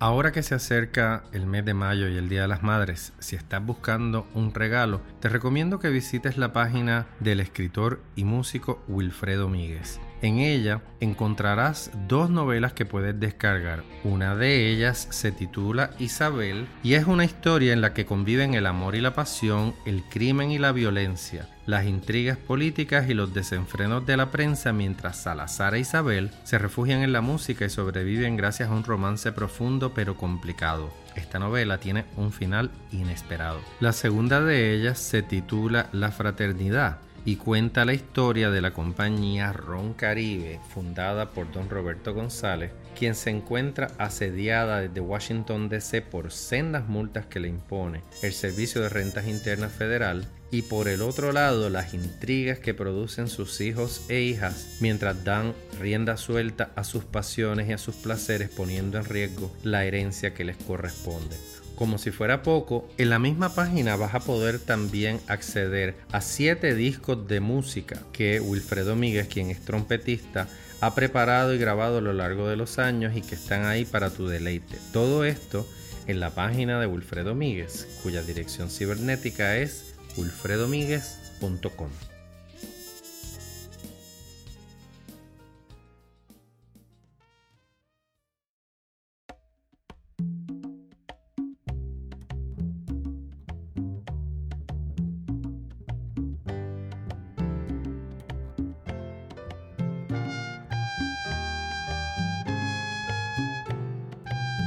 Ahora 0.00 0.32
que 0.32 0.42
se 0.42 0.56
acerca 0.56 1.22
el 1.32 1.46
mes 1.46 1.64
de 1.64 1.72
mayo 1.72 2.08
y 2.08 2.16
el 2.16 2.28
Día 2.28 2.42
de 2.42 2.48
las 2.48 2.64
Madres, 2.64 3.12
si 3.20 3.36
estás 3.36 3.64
buscando 3.64 4.26
un 4.34 4.52
regalo, 4.52 5.00
te 5.20 5.28
recomiendo 5.28 5.78
que 5.78 5.88
visites 5.88 6.36
la 6.36 6.52
página 6.52 7.06
del 7.20 7.38
escritor 7.38 8.02
y 8.16 8.24
músico 8.24 8.82
Wilfredo 8.88 9.48
Míguez. 9.48 10.00
En 10.20 10.38
ella 10.38 10.82
encontrarás 11.00 11.92
dos 12.08 12.28
novelas 12.28 12.72
que 12.72 12.86
puedes 12.86 13.18
descargar. 13.20 13.84
Una 14.02 14.34
de 14.34 14.70
ellas 14.70 15.06
se 15.10 15.30
titula 15.30 15.90
Isabel 16.00 16.66
y 16.82 16.94
es 16.94 17.06
una 17.06 17.24
historia 17.24 17.72
en 17.72 17.80
la 17.80 17.94
que 17.94 18.04
conviven 18.04 18.54
el 18.54 18.66
amor 18.66 18.96
y 18.96 19.00
la 19.00 19.14
pasión, 19.14 19.74
el 19.86 20.02
crimen 20.02 20.50
y 20.50 20.58
la 20.58 20.72
violencia, 20.72 21.48
las 21.66 21.86
intrigas 21.86 22.36
políticas 22.36 23.08
y 23.08 23.14
los 23.14 23.32
desenfrenos 23.32 24.04
de 24.06 24.16
la 24.16 24.30
prensa 24.30 24.72
mientras 24.72 25.16
Salazar 25.16 25.74
e 25.74 25.80
Isabel 25.80 26.30
se 26.44 26.58
refugian 26.58 27.02
en 27.02 27.12
la 27.12 27.20
música 27.20 27.64
y 27.64 27.70
sobreviven 27.70 28.36
gracias 28.36 28.68
a 28.68 28.72
un 28.72 28.84
romance 28.84 29.32
profundo 29.32 29.94
pero 29.94 30.16
complicado. 30.16 30.92
Esta 31.14 31.38
novela 31.38 31.78
tiene 31.78 32.04
un 32.16 32.32
final 32.32 32.70
inesperado. 32.92 33.60
La 33.80 33.92
segunda 33.92 34.40
de 34.40 34.74
ellas 34.74 34.98
se 34.98 35.22
titula 35.22 35.88
La 35.92 36.10
Fraternidad 36.10 36.98
y 37.24 37.36
cuenta 37.36 37.84
la 37.84 37.94
historia 37.94 38.50
de 38.50 38.60
la 38.60 38.72
compañía 38.72 39.52
Ron 39.52 39.94
Caribe, 39.94 40.60
fundada 40.72 41.30
por 41.30 41.50
don 41.52 41.70
Roberto 41.70 42.12
González, 42.12 42.72
quien 42.98 43.14
se 43.14 43.30
encuentra 43.30 43.90
asediada 43.98 44.80
desde 44.80 45.00
Washington 45.00 45.68
DC 45.68 46.02
por 46.02 46.30
sendas 46.32 46.88
multas 46.88 47.26
que 47.26 47.40
le 47.40 47.48
impone 47.48 48.02
el 48.22 48.32
Servicio 48.32 48.82
de 48.82 48.88
Rentas 48.88 49.26
Internas 49.26 49.72
Federal 49.72 50.28
y 50.50 50.62
por 50.62 50.86
el 50.86 51.02
otro 51.02 51.32
lado 51.32 51.68
las 51.70 51.94
intrigas 51.94 52.58
que 52.58 52.74
producen 52.74 53.28
sus 53.28 53.60
hijos 53.60 54.04
e 54.08 54.20
hijas 54.20 54.76
mientras 54.80 55.24
dan 55.24 55.54
rienda 55.80 56.16
suelta 56.16 56.70
a 56.76 56.84
sus 56.84 57.04
pasiones 57.04 57.68
y 57.68 57.72
a 57.72 57.78
sus 57.78 57.96
placeres 57.96 58.50
poniendo 58.50 58.98
en 58.98 59.04
riesgo 59.04 59.52
la 59.64 59.84
herencia 59.84 60.34
que 60.34 60.44
les 60.44 60.56
corresponde. 60.56 61.36
Como 61.74 61.98
si 61.98 62.12
fuera 62.12 62.42
poco, 62.42 62.88
en 62.98 63.10
la 63.10 63.18
misma 63.18 63.54
página 63.54 63.96
vas 63.96 64.14
a 64.14 64.20
poder 64.20 64.60
también 64.60 65.20
acceder 65.26 65.96
a 66.12 66.20
7 66.20 66.74
discos 66.74 67.26
de 67.26 67.40
música 67.40 68.00
que 68.12 68.40
Wilfredo 68.40 68.94
Míguez, 68.94 69.26
quien 69.26 69.50
es 69.50 69.60
trompetista, 69.60 70.48
ha 70.80 70.94
preparado 70.94 71.54
y 71.54 71.58
grabado 71.58 71.98
a 71.98 72.00
lo 72.00 72.12
largo 72.12 72.48
de 72.48 72.56
los 72.56 72.78
años 72.78 73.16
y 73.16 73.22
que 73.22 73.34
están 73.34 73.64
ahí 73.64 73.84
para 73.84 74.10
tu 74.10 74.28
deleite. 74.28 74.78
Todo 74.92 75.24
esto 75.24 75.66
en 76.06 76.20
la 76.20 76.30
página 76.30 76.78
de 76.78 76.86
Wilfredo 76.86 77.34
Míguez, 77.34 77.88
cuya 78.02 78.22
dirección 78.22 78.70
cibernética 78.70 79.56
es 79.56 79.94
wilfredomíguez.com. 80.16 82.13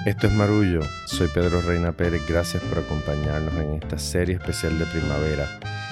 Esto 0.07 0.27
es 0.27 0.33
Marullo, 0.33 0.79
soy 1.05 1.27
Pedro 1.27 1.59
Reina 1.59 1.91
Pérez, 1.91 2.25
gracias 2.25 2.63
por 2.63 2.79
acompañarnos 2.79 3.53
en 3.55 3.73
esta 3.73 3.97
serie 3.97 4.35
especial 4.35 4.79
de 4.79 4.85
primavera 4.85 5.45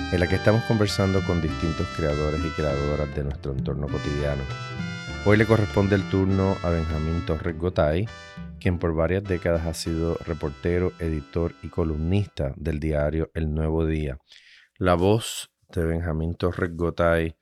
en 0.10 0.18
la 0.22 0.26
que 0.26 0.36
estamos 0.36 0.64
conversando 0.64 1.22
con 1.28 1.42
distintos 1.42 1.86
creadores 1.98 2.40
y 2.40 2.50
creadoras 2.52 3.14
de 3.14 3.26
nuestro 3.26 3.52
entorno 3.52 3.88
cotidiano. 3.90 4.42
Hoy 5.26 5.36
le 5.36 5.46
corresponde 5.46 5.96
el 5.96 6.10
turno 6.10 6.56
a 6.64 6.70
Benjamín 6.70 7.26
Torres 7.26 7.58
Gotay, 7.58 8.08
quien 8.58 8.80
por 8.80 8.96
varias 8.96 9.26
décadas 9.26 9.66
ha 9.66 9.74
sido 9.74 10.18
reportero, 10.26 10.94
editor 11.00 11.54
y 11.62 11.68
columnista 11.68 12.54
del 12.56 12.80
diario 12.80 13.32
El 13.34 13.54
Nuevo 13.54 13.86
Día. 13.86 14.18
La 14.78 14.94
voz 14.94 15.52
de 15.74 15.84
Benjamín 15.84 16.36
Torres 16.36 16.74
Gotay 16.74 17.36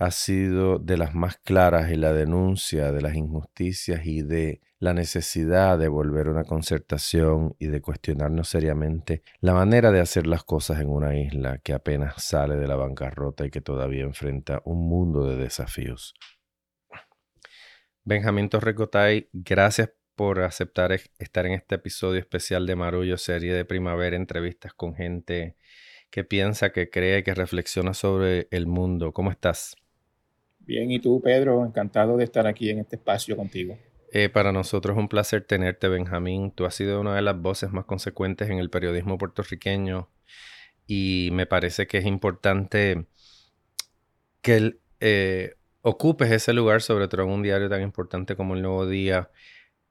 ha 0.00 0.10
sido 0.10 0.78
de 0.78 0.96
las 0.96 1.14
más 1.14 1.36
claras 1.36 1.90
en 1.90 2.00
la 2.00 2.14
denuncia 2.14 2.90
de 2.90 3.02
las 3.02 3.14
injusticias 3.14 4.06
y 4.06 4.22
de 4.22 4.62
la 4.78 4.94
necesidad 4.94 5.78
de 5.78 5.88
volver 5.88 6.26
a 6.26 6.30
una 6.30 6.44
concertación 6.44 7.54
y 7.58 7.66
de 7.66 7.82
cuestionarnos 7.82 8.48
seriamente 8.48 9.22
la 9.40 9.52
manera 9.52 9.92
de 9.92 10.00
hacer 10.00 10.26
las 10.26 10.42
cosas 10.42 10.80
en 10.80 10.88
una 10.88 11.18
isla 11.18 11.58
que 11.58 11.74
apenas 11.74 12.24
sale 12.24 12.56
de 12.56 12.66
la 12.66 12.76
bancarrota 12.76 13.44
y 13.44 13.50
que 13.50 13.60
todavía 13.60 14.04
enfrenta 14.04 14.62
un 14.64 14.88
mundo 14.88 15.28
de 15.28 15.36
desafíos. 15.36 16.14
Benjamín 18.02 18.48
Torrecotay, 18.48 19.28
gracias 19.34 19.90
por 20.14 20.40
aceptar 20.40 20.92
estar 20.92 21.44
en 21.44 21.52
este 21.52 21.74
episodio 21.74 22.20
especial 22.20 22.66
de 22.66 22.74
Marullo, 22.74 23.18
serie 23.18 23.52
de 23.52 23.66
primavera, 23.66 24.16
entrevistas 24.16 24.72
con 24.72 24.94
gente 24.94 25.56
que 26.08 26.24
piensa, 26.24 26.72
que 26.72 26.88
cree, 26.88 27.22
que 27.22 27.34
reflexiona 27.34 27.92
sobre 27.92 28.48
el 28.50 28.66
mundo. 28.66 29.12
¿Cómo 29.12 29.30
estás? 29.30 29.76
Bien, 30.70 30.88
y 30.88 31.00
tú, 31.00 31.20
Pedro, 31.20 31.66
encantado 31.66 32.16
de 32.16 32.22
estar 32.22 32.46
aquí 32.46 32.70
en 32.70 32.78
este 32.78 32.94
espacio 32.94 33.36
contigo. 33.36 33.76
Eh, 34.12 34.28
para 34.28 34.52
nosotros 34.52 34.96
es 34.96 35.00
un 35.00 35.08
placer 35.08 35.42
tenerte, 35.42 35.88
Benjamín. 35.88 36.52
Tú 36.52 36.64
has 36.64 36.76
sido 36.76 37.00
una 37.00 37.16
de 37.16 37.22
las 37.22 37.36
voces 37.36 37.72
más 37.72 37.86
consecuentes 37.86 38.48
en 38.50 38.58
el 38.58 38.70
periodismo 38.70 39.18
puertorriqueño 39.18 40.08
y 40.86 41.30
me 41.32 41.44
parece 41.44 41.88
que 41.88 41.98
es 41.98 42.06
importante 42.06 43.06
que 44.42 44.76
eh, 45.00 45.56
ocupes 45.82 46.30
ese 46.30 46.52
lugar, 46.52 46.82
sobre 46.82 47.08
todo 47.08 47.22
en 47.22 47.30
un 47.30 47.42
diario 47.42 47.68
tan 47.68 47.82
importante 47.82 48.36
como 48.36 48.54
El 48.54 48.62
Nuevo 48.62 48.86
Día. 48.86 49.28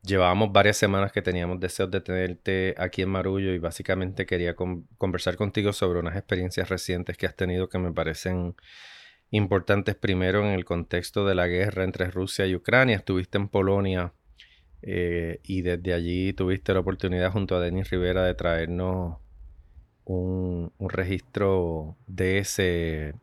Llevábamos 0.04 0.54
varias 0.54 0.78
semanas 0.78 1.12
que 1.12 1.22
teníamos 1.22 1.60
deseos 1.60 1.92
de 1.92 2.00
tenerte 2.00 2.74
aquí 2.78 3.02
en 3.02 3.10
Marullo 3.10 3.52
y 3.52 3.60
básicamente 3.60 4.26
quería 4.26 4.56
conversar 4.56 5.36
contigo 5.36 5.74
sobre 5.74 6.00
unas 6.00 6.16
experiencias 6.16 6.70
recientes 6.70 7.18
que 7.18 7.26
has 7.26 7.36
tenido 7.36 7.68
que 7.68 7.80
me 7.80 7.92
parecen 7.92 8.56
importantes 9.32 9.96
primero 9.96 10.46
en 10.46 10.54
el 10.54 10.66
contexto 10.66 11.26
de 11.26 11.36
la 11.36 11.48
guerra 11.48 11.84
entre 11.84 12.10
Rusia 12.12 12.46
y 12.48 12.56
Ucrania. 12.56 12.98
Estuviste 12.98 13.38
en 13.38 13.48
Polonia 13.48 14.14
eh, 14.82 15.40
y 15.44 15.62
desde 15.62 15.94
allí 15.94 16.34
tuviste 16.34 16.74
la 16.74 16.80
oportunidad 16.80 17.32
junto 17.32 17.56
a 17.56 17.60
Denis 17.60 17.90
Rivera 17.90 18.24
de 18.24 18.34
traernos 18.34 19.18
un, 20.06 20.72
registro 20.80 21.96
de 22.08 22.40
ese, 22.40 23.14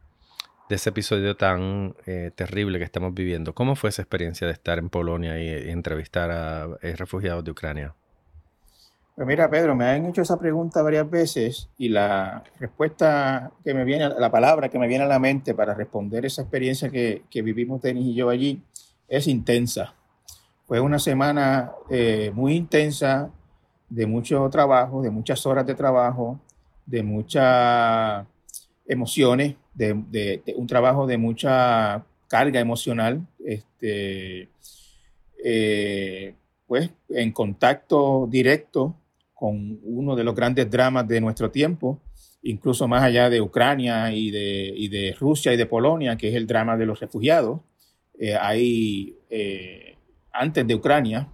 de 0.69 0.75
ese 0.77 0.91
episodio 0.91 1.37
tan 1.37 1.97
eh, 2.07 2.31
terrible 2.35 2.79
que 2.79 2.85
estamos 2.85 3.13
viviendo. 3.15 3.55
¿Cómo 3.55 3.75
fue 3.75 3.91
esa 3.91 4.03
experiencia 4.03 4.47
de 4.47 4.53
estar 4.53 4.79
en 4.79 4.91
Polonia 4.91 5.41
y, 5.41 5.71
entrevistar 5.71 6.31
a 6.31 6.79
eh, 6.83 6.95
refugiados 6.95 7.45
de 7.45 7.51
Ucrania? 7.51 7.95
Pues 9.17 9.27
mira, 9.27 9.49
Pedro, 9.49 9.75
me 9.75 9.87
han 9.87 10.05
hecho 10.05 10.21
esa 10.21 10.39
pregunta 10.39 10.83
varias 10.83 11.09
veces 11.09 11.71
y 11.79 11.89
la 11.89 12.45
respuesta 12.61 13.51
que 13.65 13.73
me 13.73 13.83
viene, 13.83 14.11
la 14.11 14.31
palabra 14.31 14.69
que 14.69 14.79
me 14.79 14.87
viene 14.87 15.05
a 15.05 15.09
la 15.09 15.19
mente 15.19 15.55
para 15.55 15.73
responder 15.73 16.27
esa 16.27 16.43
experiencia 16.43 16.91
que, 16.91 17.23
que 17.31 17.41
vivimos 17.41 17.81
Denis 17.81 18.09
y 18.09 18.15
yo 18.15 18.29
allí 18.29 18.63
es 19.09 19.27
intensa. 19.27 19.95
Fue 20.67 20.81
una 20.81 20.99
semana 20.99 21.73
eh, 21.89 22.31
muy 22.35 22.57
intensa, 22.57 23.31
de 23.89 24.07
mucho 24.07 24.47
trabajo, 24.51 25.01
de 25.01 25.11
muchas 25.11 25.47
horas 25.47 25.67
de 25.67 25.75
trabajo, 25.75 26.39
de 26.85 27.03
muchas 27.03 28.27
emociones, 28.87 29.57
de, 29.73 30.43
un 30.57 30.67
trabajo 30.67 31.07
de 31.07 31.17
mucha 31.17 32.05
carga 32.29 32.61
emocional. 32.61 33.27
Este, 33.43 34.51
eh, 35.43 36.35
pues 36.67 36.91
en 37.09 37.33
contacto 37.33 38.27
directo 38.29 38.95
con 39.37 39.79
uno 39.83 40.17
de 40.17 40.25
los 40.25 40.35
grandes 40.35 40.69
dramas 40.71 41.07
de 41.07 41.21
nuestro 41.21 41.51
tiempo, 41.51 42.01
incluso 42.43 42.89
más 42.89 43.03
allá 43.03 43.29
de 43.29 43.43
Ucrania 43.43 44.11
y 44.11 44.31
de, 44.31 44.89
de 44.91 45.15
Rusia 45.21 45.53
y 45.53 45.59
de 45.59 45.67
Polonia, 45.67 46.17
que 46.17 46.31
es 46.31 46.35
el 46.35 46.47
drama 46.47 46.77
de 46.79 46.87
los 46.87 47.01
refugiados. 47.01 47.61
Eh, 48.19 48.35
hay, 48.35 49.15
eh, 49.29 49.97
antes 50.33 50.67
de 50.67 50.75
Ucrania, 50.75 51.29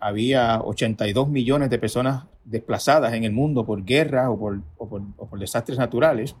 había 0.00 0.60
82 0.60 1.28
millones 1.28 1.70
de 1.70 1.78
personas 1.78 2.24
desplazadas 2.44 3.14
en 3.14 3.22
el 3.22 3.30
mundo 3.30 3.64
por 3.64 3.84
guerra 3.84 4.30
o 4.30 4.38
por, 4.38 4.60
por, 4.76 5.38
desastres 5.38 5.78
naturales, 5.78 6.34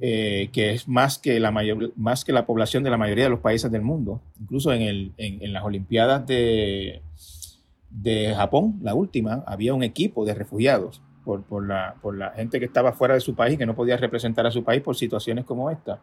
eh, 0.00 0.50
que 0.52 0.72
es 0.72 0.88
más 0.88 1.18
que, 1.18 1.38
la 1.38 1.52
mayor, 1.52 1.92
más 1.94 2.24
que 2.24 2.32
la 2.32 2.46
población 2.46 2.82
de 2.82 2.90
la 2.90 2.96
mayoría 2.96 3.24
de 3.24 3.30
los 3.30 3.40
países 3.40 3.70
del 3.70 3.82
mundo. 3.82 4.22
Incluso 4.40 4.72
en, 4.72 4.82
el, 4.82 5.12
en 5.18 5.52
las 5.52 5.62
Olimpiadas 5.62 6.26
de, 6.26 7.00
de 7.90 8.34
Japón, 8.34 8.78
la 8.82 8.94
última, 8.94 9.44
había 9.46 9.74
un 9.74 9.82
equipo 9.82 10.24
de 10.24 10.34
refugiados 10.34 11.02
por, 11.24 11.42
por, 11.42 11.66
la, 11.66 11.96
por, 12.00 12.16
la, 12.16 12.30
gente 12.30 12.58
que 12.58 12.64
estaba 12.64 12.92
fuera 12.92 13.14
de 13.14 13.20
su 13.20 13.34
país 13.34 13.58
que 13.58 13.66
no 13.66 13.74
podía 13.74 13.96
representar 13.96 14.46
a 14.46 14.50
su 14.50 14.64
país 14.64 14.82
por 14.82 14.96
situaciones 14.96 15.44
como 15.44 15.70
esta. 15.70 16.00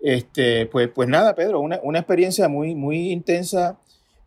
Este, 0.00 0.66
pues, 0.66 0.88
pues 0.94 1.08
nada, 1.08 1.34
Pedro, 1.34 1.60
una, 1.60 1.80
una 1.82 1.98
experiencia 1.98 2.48
muy, 2.48 2.74
muy 2.74 3.10
intensa, 3.10 3.78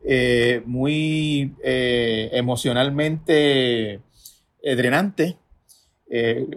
eh, 0.04 0.62
muy 0.66 1.56
eh, 1.64 2.30
emocionalmente 2.34 3.94
eh, 3.94 4.76
drenante. 4.76 5.38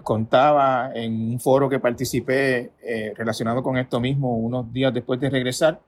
contaba 0.03 0.93
en 0.95 1.33
un 1.33 1.41
foro 1.41 1.69
que 1.69 1.81
participé 1.81 2.71
relacionado 3.17 3.63
con 3.63 3.77
esto 3.77 3.99
mismo 4.01 4.37
unos 4.37 4.73
días 4.73 4.95
después 4.95 5.19
de 5.21 5.31
regresar, 5.31 5.81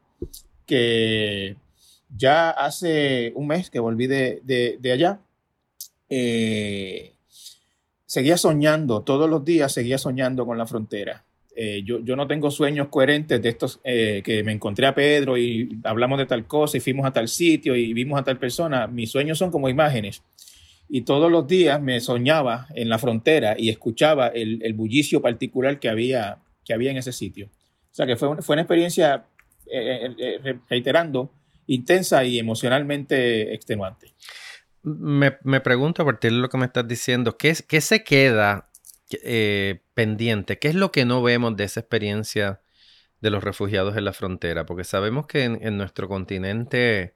que 0.67 1.57
ya 2.17 2.51
hace 2.51 3.33
un 3.35 3.47
mes 3.47 3.71
que 3.71 3.79
volví 3.79 4.07
de, 4.07 4.79
allá 4.93 5.21
eh, 6.09 7.15
seguía 8.05 8.37
soñando, 8.37 9.03
todos 9.03 9.29
los 9.29 9.45
días 9.45 9.73
seguía 9.73 9.99
soñando 9.99 10.45
con 10.45 10.59
la 10.59 10.67
frontera. 10.67 11.25
Eh, 11.55 11.83
yo, 11.85 12.01
no 12.17 12.27
tengo 12.27 12.51
sueños 12.51 12.89
coherentes 12.89 13.41
de 13.43 13.49
estos 13.49 13.81
eh, 13.85 14.23
que 14.25 14.43
me 14.43 14.53
encontré 14.53 14.87
a 14.87 14.95
Pedro 14.95 15.37
y 15.37 15.79
hablamos 15.85 16.19
de 16.19 16.25
tal 16.25 16.47
cosa 16.47 16.79
y 16.79 16.81
fuimos 16.81 17.07
a 17.07 17.13
tal 17.13 17.29
sitio 17.29 17.77
y 17.77 17.93
vimos 17.93 18.19
a 18.19 18.25
tal 18.25 18.39
persona. 18.39 18.87
Mis 18.87 19.11
sueños 19.11 19.39
son 19.39 19.51
como 19.51 19.69
imágenes. 19.69 20.23
Y 20.89 21.03
todos 21.03 21.31
los 21.31 21.47
días 21.47 21.81
me 21.81 22.01
soñaba 22.01 22.67
en 22.75 22.89
la 22.89 22.99
frontera 22.99 23.55
y 23.59 23.71
escuchaba 23.71 24.29
el, 24.29 24.75
bullicio 24.75 25.23
particular 25.23 25.79
que 25.79 25.89
había, 25.89 26.39
que 26.65 26.75
había 26.75 26.91
en 26.91 26.99
ese 26.99 27.13
sitio. 27.13 27.47
O 27.47 27.95
sea 27.95 28.07
que 28.07 28.17
fue, 28.17 28.43
fue 28.43 28.55
una 28.55 28.63
experiencia, 28.63 29.25
reiterando, 30.69 31.31
intensa 31.75 32.25
y 32.25 32.39
emocionalmente 32.39 33.55
extenuante. 33.55 34.15
Me, 34.83 35.39
me, 35.45 35.61
pregunto 35.61 36.03
a 36.03 36.05
partir 36.05 36.33
de 36.33 36.39
lo 36.39 36.49
que 36.49 36.59
me 36.59 36.67
estás 36.67 36.87
diciendo, 36.89 37.37
¿qué, 37.37 37.57
qué 37.69 37.81
se 37.81 38.03
queda 38.03 38.69
eh, 39.23 39.83
pendiente? 39.95 40.59
¿Qué 40.59 40.69
es 40.69 40.75
lo 40.75 40.91
que 40.93 41.05
no 41.05 41.23
vemos 41.23 41.57
de 41.57 41.65
esa 41.65 41.81
experiencia 41.81 42.61
de 43.21 43.31
los 43.31 43.45
refugiados 43.45 43.97
en 43.97 44.05
la 44.05 44.13
frontera? 44.13 44.67
Porque 44.67 44.85
sabemos 44.85 45.27
que 45.27 45.45
en, 45.45 45.77
nuestro 45.77 46.09
continente 46.09 47.15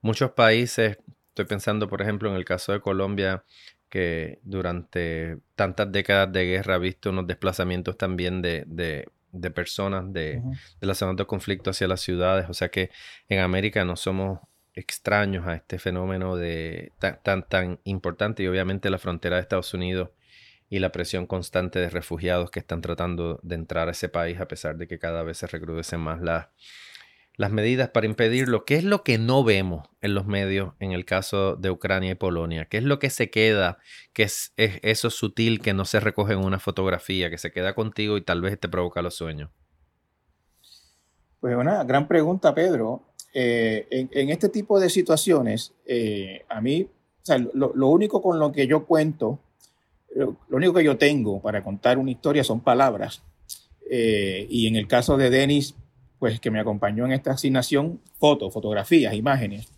muchos 0.00 0.32
países, 0.32 0.98
estoy 1.28 1.44
pensando 1.46 1.88
por 1.88 2.02
ejemplo 2.02 2.30
en 2.30 2.36
el 2.36 2.44
caso 2.44 2.72
de 2.72 2.80
Colombia, 2.80 3.44
que 3.88 4.40
durante 4.42 5.38
tantas 5.54 5.92
décadas 5.92 6.32
de 6.32 6.46
guerra 6.46 6.74
ha 6.74 6.78
visto 6.78 7.10
unos 7.10 7.26
desplazamientos 7.26 7.96
también 7.96 8.42
de, 8.42 8.64
de, 8.66 9.06
personas 9.50 10.12
de, 10.12 10.42
de 10.80 10.86
las 10.86 10.98
zonas 10.98 11.16
de 11.16 11.26
conflicto 11.26 11.70
hacia 11.70 11.88
las 11.88 12.00
ciudades. 12.00 12.48
O 12.48 12.54
sea 12.54 12.70
que 12.70 12.90
en 13.28 13.40
América 13.40 13.84
no 13.84 13.96
somos 13.96 14.40
extraños 14.74 15.46
a 15.46 15.54
este 15.54 15.78
fenómeno 15.78 16.36
de 16.36 16.92
tan, 17.22 17.46
tan 17.48 17.80
importante 17.84 18.42
y 18.42 18.48
obviamente 18.48 18.90
la 18.90 18.98
frontera 18.98 19.36
de 19.36 19.42
Estados 19.42 19.72
Unidos 19.72 20.10
y 20.68 20.80
la 20.80 20.90
presión 20.90 21.26
constante 21.26 21.78
de 21.78 21.90
refugiados 21.90 22.50
que 22.50 22.58
están 22.58 22.80
tratando 22.80 23.38
de 23.42 23.54
entrar 23.54 23.88
a 23.88 23.92
ese 23.92 24.08
país 24.08 24.40
a 24.40 24.48
pesar 24.48 24.76
de 24.76 24.88
que 24.88 24.98
cada 24.98 25.22
vez 25.22 25.38
se 25.38 25.46
recrudecen 25.46 26.00
más 26.00 26.20
las 26.20 26.48
medidas 27.38 27.90
para 27.90 28.06
impedirlo. 28.06 28.64
¿Qué 28.64 28.76
es 28.76 28.84
lo 28.84 29.02
que 29.02 29.18
no 29.18 29.44
vemos 29.44 29.88
en 30.00 30.14
los 30.14 30.26
medios 30.26 30.72
en 30.80 30.92
el 30.92 31.04
caso 31.04 31.56
de 31.56 31.70
Ucrania 31.70 32.12
y 32.12 32.14
Polonia? 32.14 32.66
¿Qué 32.66 32.78
es 32.78 32.84
lo 32.84 32.98
que 32.98 33.10
se 33.10 33.30
queda, 33.30 33.78
que 34.12 34.24
es, 34.24 34.52
eso 34.56 35.10
sutil 35.10 35.60
que 35.60 35.74
no 35.74 35.84
se 35.84 36.00
recoge 36.00 36.34
en 36.34 36.44
una 36.44 36.58
fotografía, 36.58 37.30
que 37.30 37.38
se 37.38 37.52
queda 37.52 37.74
contigo 37.74 38.16
y 38.16 38.22
tal 38.22 38.40
vez 38.40 38.58
te 38.58 38.68
provoca 38.68 39.02
los 39.02 39.14
sueños? 39.14 39.50
Pues 41.40 41.56
una 41.56 41.84
gran 41.84 42.08
pregunta, 42.08 42.54
Pedro. 42.54 43.02
Eh, 43.34 43.86
en, 43.90 44.30
este 44.30 44.48
tipo 44.48 44.78
de 44.78 44.88
situaciones, 44.88 45.74
eh, 45.86 46.44
a 46.48 46.60
mí, 46.60 46.88
lo, 47.54 47.88
único 47.88 48.22
con 48.22 48.38
lo 48.38 48.52
que 48.52 48.66
yo 48.66 48.86
cuento 48.86 49.40
lo, 50.14 50.36
único 50.50 50.74
que 50.74 50.84
yo 50.84 50.96
tengo 50.96 51.40
para 51.40 51.62
contar 51.62 51.98
una 51.98 52.10
historia 52.10 52.44
son 52.44 52.60
palabras. 52.60 53.22
Eh, 53.90 54.46
y 54.48 54.66
en 54.66 54.76
el 54.76 54.86
caso 54.86 55.16
de 55.16 55.30
Denis, 55.30 55.74
pues 56.18 56.40
que 56.40 56.50
me 56.50 56.60
acompañó 56.60 57.04
en 57.04 57.12
esta 57.12 57.32
asignación, 57.32 58.00
fotos, 58.18 58.52
fotografías, 58.52 59.14
imágenes. 59.14 59.68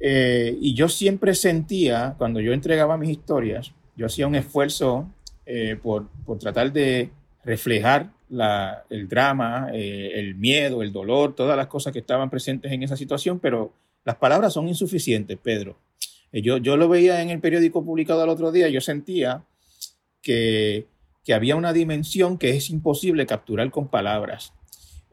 Eh, 0.00 0.56
y 0.60 0.74
yo 0.74 0.88
siempre 0.88 1.34
sentía, 1.34 2.14
cuando 2.16 2.40
yo 2.40 2.52
entregaba 2.52 2.96
mis 2.96 3.10
historias, 3.10 3.72
yo 3.96 4.06
hacía 4.06 4.26
un 4.26 4.34
esfuerzo 4.34 5.10
eh, 5.44 5.76
por, 5.82 6.08
por, 6.24 6.38
tratar 6.38 6.72
de 6.72 7.10
reflejar 7.44 8.10
la, 8.28 8.84
el 8.88 9.08
drama, 9.08 9.68
el 9.72 10.34
miedo, 10.36 10.82
el 10.82 10.92
dolor, 10.92 11.34
todas 11.34 11.56
las 11.56 11.66
cosas 11.66 11.92
que 11.92 11.98
estaban 11.98 12.30
presentes 12.30 12.72
en 12.72 12.82
esa 12.82 12.96
situación, 12.96 13.40
pero 13.40 13.72
las 14.04 14.16
palabras 14.16 14.54
son 14.54 14.68
insuficientes, 14.68 15.38
Pedro. 15.38 15.76
Eh, 16.32 16.42
yo, 16.42 16.58
yo 16.58 16.76
lo 16.76 16.88
veía 16.88 17.22
en 17.22 17.30
el 17.30 17.40
periódico 17.40 17.84
publicado 17.84 18.24
el 18.24 18.30
otro 18.30 18.52
día, 18.52 18.68
yo 18.68 18.80
sentía 18.80 19.44
que, 20.22 20.86
que 21.24 21.34
había 21.34 21.56
una 21.56 21.72
dimensión 21.72 22.38
que 22.38 22.50
es 22.50 22.70
imposible 22.70 23.26
capturar 23.26 23.70
con 23.70 23.88
palabras. 23.88 24.52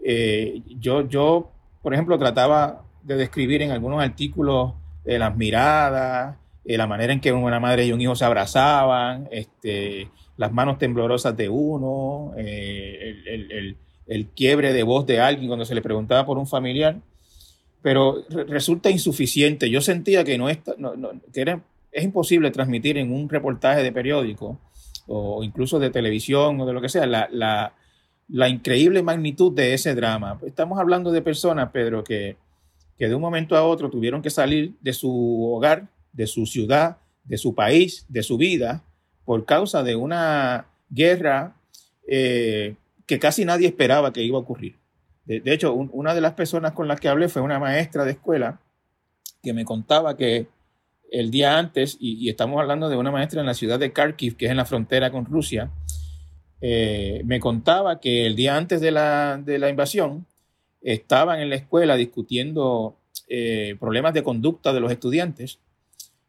Eh, 0.10 0.62
yo, 0.80 1.08
yo, 1.10 1.52
por 1.82 1.94
ejemplo, 1.94 2.18
trataba 2.18 2.86
de 3.04 3.18
describir 3.18 3.62
en 3.62 3.72
algunos 3.72 4.02
artículos 4.02 4.74
eh, 5.04 5.20
las 5.20 5.36
miradas, 5.36 6.38
la 6.64 6.88
manera 6.88 7.12
en 7.12 7.20
que 7.20 7.32
una 7.32 7.60
madre 7.60 7.86
y 7.86 7.92
un 7.92 8.00
hijo 8.00 8.16
se 8.16 8.24
abrazaban, 8.24 9.28
este, 9.32 10.10
las 10.38 10.52
manos 10.52 10.78
temblorosas 10.78 11.36
de 11.36 11.50
uno, 11.50 12.34
el, 12.38 13.28
el, 13.28 13.78
el, 14.08 14.28
quiebre 14.28 14.74
de 14.74 14.84
voz 14.84 15.06
de 15.06 15.20
alguien 15.20 15.48
cuando 15.48 15.66
se 15.66 15.76
le 15.76 15.82
preguntaba 15.82 16.26
por 16.26 16.38
un 16.38 16.48
familiar 16.48 16.98
pero 17.82 18.24
resulta 18.30 18.90
insuficiente. 18.90 19.70
Yo 19.70 19.80
sentía 19.80 20.26
que, 20.26 20.38
no, 20.38 20.50
era, 21.34 21.62
es 21.92 22.04
imposible 22.04 22.52
transmitir 22.52 22.98
en 22.98 23.14
un 23.14 23.30
reportaje 23.30 23.82
de 23.82 23.94
periódico 23.94 24.60
o 25.08 25.42
incluso 25.42 25.80
de 25.80 25.90
televisión 25.90 26.60
o 26.60 26.66
de 26.66 26.74
lo 26.74 26.82
que 26.82 26.90
sea 26.90 27.06
la, 27.06 27.30
la, 27.32 27.74
increíble 28.30 29.02
magnitud 29.04 29.54
de 29.54 29.74
ese 29.74 29.96
drama. 29.96 30.40
Estamos 30.46 30.80
hablando 30.80 31.12
de 31.12 31.22
personas, 31.22 31.72
Pedro, 31.72 32.04
que, 32.04 32.38
que 32.98 33.08
de 33.08 33.16
un 33.16 33.22
momento 33.22 33.56
a 33.56 33.64
otro 33.64 33.90
tuvieron 33.90 34.22
que 34.22 34.30
salir 34.30 34.74
de 34.82 34.94
su 34.94 35.46
hogar, 35.52 35.88
de 36.14 36.28
su 36.28 36.46
ciudad, 36.46 36.98
de 37.24 37.38
su 37.38 37.54
país, 37.56 38.06
de 38.10 38.24
su 38.24 38.38
vida, 38.38 38.84
por 39.26 39.46
causa 39.46 39.84
de 39.84 39.96
una 39.96 40.68
guerra 40.90 41.56
eh, 42.08 42.76
que 43.06 43.20
casi 43.20 43.46
nadie 43.46 43.68
esperaba 43.68 44.14
que 44.14 44.24
iba 44.24 44.38
a 44.38 44.42
ocurrir. 44.42 44.76
De, 45.26 45.42
hecho, 45.54 45.74
una 45.74 46.14
de 46.14 46.22
las 46.22 46.36
personas 46.36 46.72
con 46.72 46.88
las 46.88 47.02
que 47.02 47.10
hablé 47.10 47.28
fue 47.28 47.42
una 47.42 47.60
maestra 47.60 48.06
de 48.06 48.12
escuela 48.12 48.62
que 49.44 49.52
me 49.52 49.66
contaba 49.66 50.16
que 50.16 50.48
el 51.12 51.32
día 51.32 51.58
antes, 51.58 51.98
y, 52.00 52.30
estamos 52.30 52.62
hablando 52.62 52.88
de 52.88 52.96
una 52.96 53.12
maestra 53.12 53.42
en 53.42 53.46
la 53.46 53.54
ciudad 53.54 53.78
de 53.78 53.92
Kharkiv, 53.92 54.38
que 54.38 54.46
es 54.46 54.52
en 54.52 54.58
la 54.58 54.64
frontera 54.64 55.12
con 55.12 55.26
Rusia, 55.26 55.70
eh, 56.62 57.22
me 57.26 57.40
contaba 57.40 58.00
que 58.00 58.26
el 58.26 58.36
día 58.36 58.58
antes 58.58 58.82
de 58.82 58.92
la, 58.92 59.42
invasión 59.70 60.26
estaban 60.82 61.40
en 61.40 61.50
la 61.50 61.56
escuela 61.56 61.96
discutiendo 61.96 62.96
eh, 63.28 63.76
problemas 63.80 64.14
de 64.14 64.24
conducta 64.24 64.74
de 64.74 64.80
los 64.80 64.92
estudiantes 64.92 65.60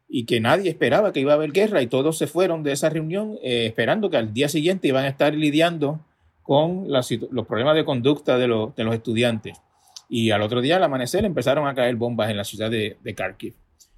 y 0.07 0.25
que 0.25 0.39
nadie 0.39 0.69
esperaba 0.69 1.13
que 1.13 1.19
iba 1.19 1.33
a 1.33 1.35
haber 1.35 1.51
guerra 1.51 1.81
y 1.81 1.87
todos 1.87 2.17
se 2.17 2.27
fueron 2.27 2.63
de 2.63 2.71
esa 2.71 2.89
reunión 2.89 3.37
eh, 3.43 3.67
esperando 3.67 4.09
que 4.09 4.17
al 4.17 4.33
día 4.33 4.49
siguiente 4.49 4.87
iban 4.87 5.05
a 5.05 5.09
estar 5.09 5.33
lidiando 5.35 5.99
con 6.41 6.85
los 6.89 7.45
problemas 7.47 7.75
de 7.75 7.85
conducta 7.85 8.39
de, 8.39 8.47
los 8.47 8.73
estudiantes. 8.75 9.61
Y 10.09 10.31
al 10.31 10.41
otro 10.41 10.61
día, 10.61 10.77
al 10.77 10.83
amanecer, 10.83 11.23
empezaron 11.23 11.67
a 11.67 11.75
caer 11.75 11.95
bombas 11.95 12.31
en 12.31 12.37
la 12.37 12.43
ciudad 12.43 12.71
de, 12.71 12.97
Kharkiv. 13.15 13.53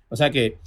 O 0.09 0.17
sea 0.17 0.31
que, 0.31 0.57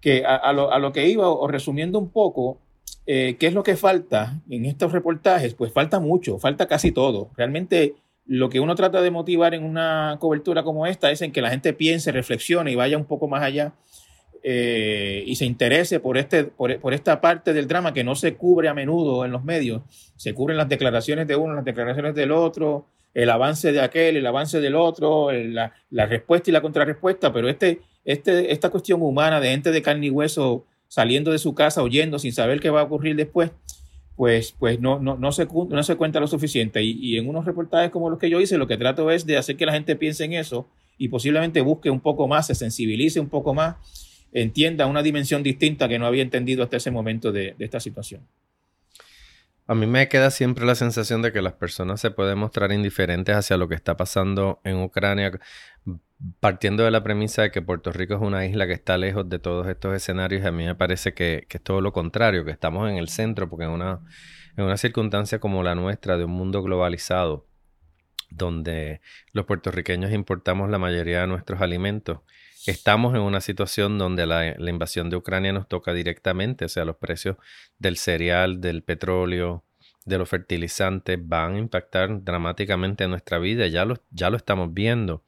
que 0.00 0.24
a, 0.24 0.52
lo, 0.52 0.92
que 0.92 1.08
iba, 1.08 1.28
o 1.28 1.48
resumiendo 1.48 1.98
un 1.98 2.10
poco, 2.10 2.60
eh, 3.06 3.36
¿qué 3.38 3.46
es 3.46 3.54
lo 3.54 3.62
que 3.62 3.76
falta 3.76 4.40
en 4.50 4.64
estos 4.64 4.92
reportajes? 4.92 5.54
Pues 5.54 5.72
falta 5.72 6.00
mucho, 6.00 6.38
falta 6.38 6.66
casi 6.66 6.92
todo. 6.92 7.30
Realmente 7.36 7.94
lo 8.26 8.48
que 8.48 8.60
uno 8.60 8.74
trata 8.74 9.00
de 9.02 9.10
motivar 9.10 9.54
en 9.54 9.64
una 9.64 10.16
cobertura 10.18 10.64
como 10.64 10.86
esta 10.86 11.10
es 11.10 11.22
en 11.22 11.32
que 11.32 11.42
la 11.42 11.50
gente 11.50 11.72
piense, 11.72 12.10
reflexione 12.10 12.72
y 12.72 12.74
vaya 12.74 12.96
un 12.96 13.04
poco 13.04 13.28
más 13.28 13.42
allá 13.42 13.72
eh, 14.42 15.24
y 15.26 15.34
se 15.36 15.44
interese 15.44 15.98
por, 15.98 16.16
este, 16.18 16.44
por, 16.44 16.94
esta 16.94 17.20
parte 17.20 17.52
del 17.52 17.66
drama 17.66 17.92
que 17.92 18.04
no 18.04 18.14
se 18.14 18.34
cubre 18.34 18.68
a 18.68 18.74
menudo 18.74 19.24
en 19.24 19.32
los 19.32 19.42
medios. 19.42 19.82
Se 20.16 20.34
cubren 20.34 20.56
las 20.56 20.68
declaraciones 20.68 21.26
de 21.26 21.36
uno, 21.36 21.54
las 21.54 21.64
declaraciones 21.64 22.14
del 22.14 22.30
otro, 22.32 22.86
el 23.12 23.30
avance 23.30 23.72
de 23.72 23.80
aquel, 23.80 24.16
el 24.16 24.26
avance 24.26 24.60
del 24.60 24.76
otro, 24.76 25.32
la, 25.32 25.72
respuesta 26.06 26.50
y 26.50 26.52
la 26.52 26.60
contrarrespuesta, 26.60 27.32
pero 27.32 27.48
este, 27.48 27.80
este, 28.04 28.52
esta 28.52 28.70
cuestión 28.70 29.02
humana 29.02 29.40
de 29.40 29.50
gente 29.50 29.72
de 29.72 29.82
carne 29.82 30.06
y 30.06 30.10
hueso 30.10 30.64
saliendo 30.88 31.32
de 31.32 31.38
su 31.38 31.54
casa, 31.54 31.82
huyendo 31.82 32.18
sin 32.18 32.32
saber 32.32 32.60
qué 32.60 32.70
va 32.70 32.80
a 32.80 32.84
ocurrir 32.84 33.16
después, 33.16 33.50
pues, 34.16 34.54
pues 34.58 34.80
no, 34.80 34.98
no, 34.98 35.16
no, 35.16 35.32
se, 35.32 35.46
no 35.46 35.82
se 35.82 35.96
cuenta 35.96 36.20
lo 36.20 36.26
suficiente. 36.26 36.82
Y, 36.82 36.98
y, 37.00 37.18
en 37.18 37.28
unos 37.28 37.44
reportajes 37.44 37.90
como 37.90 38.08
los 38.08 38.18
que 38.18 38.30
yo 38.30 38.40
hice, 38.40 38.58
lo 38.58 38.66
que 38.66 38.76
trato 38.76 39.10
es 39.10 39.26
de 39.26 39.36
hacer 39.36 39.56
que 39.56 39.66
la 39.66 39.72
gente 39.72 39.96
piense 39.96 40.24
en 40.24 40.32
eso 40.32 40.68
y 40.96 41.08
posiblemente 41.08 41.60
busque 41.60 41.90
un 41.90 42.00
poco 42.00 42.26
más, 42.26 42.46
se 42.46 42.54
sensibilice 42.54 43.20
un 43.20 43.28
poco 43.28 43.52
más 43.52 43.76
entienda 44.32 44.86
una 44.86 45.02
dimensión 45.02 45.42
distinta 45.42 45.88
que 45.88 45.98
no 45.98 46.06
había 46.06 46.22
entendido 46.22 46.62
hasta 46.62 46.76
ese 46.76 46.90
momento 46.90 47.32
de, 47.32 47.54
esta 47.58 47.80
situación. 47.80 48.20
A 49.68 49.74
mí 49.74 49.86
me 49.86 50.08
queda 50.08 50.30
siempre 50.30 50.64
la 50.64 50.76
sensación 50.76 51.22
de 51.22 51.32
que 51.32 51.42
las 51.42 51.54
personas 51.54 52.00
se 52.00 52.12
pueden 52.12 52.38
mostrar 52.38 52.70
indiferentes 52.70 53.34
hacia 53.34 53.56
lo 53.56 53.68
que 53.68 53.74
está 53.74 53.96
pasando 53.96 54.60
en 54.62 54.80
Ucrania, 54.80 55.32
partiendo 56.38 56.84
de 56.84 56.92
la 56.92 57.02
premisa 57.02 57.42
de 57.42 57.50
que 57.50 57.62
Puerto 57.62 57.90
Rico 57.90 58.14
es 58.14 58.20
una 58.20 58.46
isla 58.46 58.68
que 58.68 58.74
está 58.74 58.96
lejos 58.96 59.28
de 59.28 59.40
todos 59.40 59.66
estos 59.66 59.92
escenarios. 59.94 60.46
A 60.46 60.52
mí 60.52 60.64
me 60.64 60.76
parece 60.76 61.14
que, 61.14 61.48
es 61.50 61.62
todo 61.62 61.80
lo 61.80 61.92
contrario, 61.92 62.44
que 62.44 62.52
estamos 62.52 62.88
en 62.88 62.96
el 62.96 63.08
centro, 63.08 63.50
porque 63.50 63.66
una, 63.66 64.00
en 64.56 64.64
una 64.64 64.76
circunstancia 64.76 65.40
como 65.40 65.64
la 65.64 65.74
nuestra, 65.74 66.16
de 66.16 66.24
un 66.24 66.32
mundo 66.32 66.62
globalizado, 66.62 67.48
donde 68.30 69.00
los 69.32 69.46
puertorriqueños 69.46 70.12
importamos 70.12 70.70
la 70.70 70.78
mayoría 70.78 71.22
de 71.22 71.26
nuestros 71.26 71.60
alimentos 71.60 72.20
Estamos 72.66 73.14
en 73.14 73.20
una 73.20 73.40
situación 73.40 73.96
donde 73.96 74.26
la, 74.26 74.56
invasión 74.58 75.08
de 75.08 75.16
Ucrania 75.16 75.52
nos 75.52 75.68
toca 75.68 75.92
directamente, 75.92 76.64
o 76.64 76.68
sea, 76.68 76.84
los 76.84 76.96
precios 76.96 77.36
del 77.78 77.96
cereal, 77.96 78.60
del 78.60 78.82
petróleo, 78.82 79.64
de 80.04 80.18
los 80.18 80.28
fertilizantes 80.28 81.18
van 81.20 81.54
a 81.54 81.58
impactar 81.58 82.24
dramáticamente 82.24 83.04
en 83.04 83.10
nuestra 83.10 83.38
vida, 83.38 83.66
ya 83.66 83.84
lo, 83.84 84.36
estamos 84.36 84.74
viendo. 84.74 85.22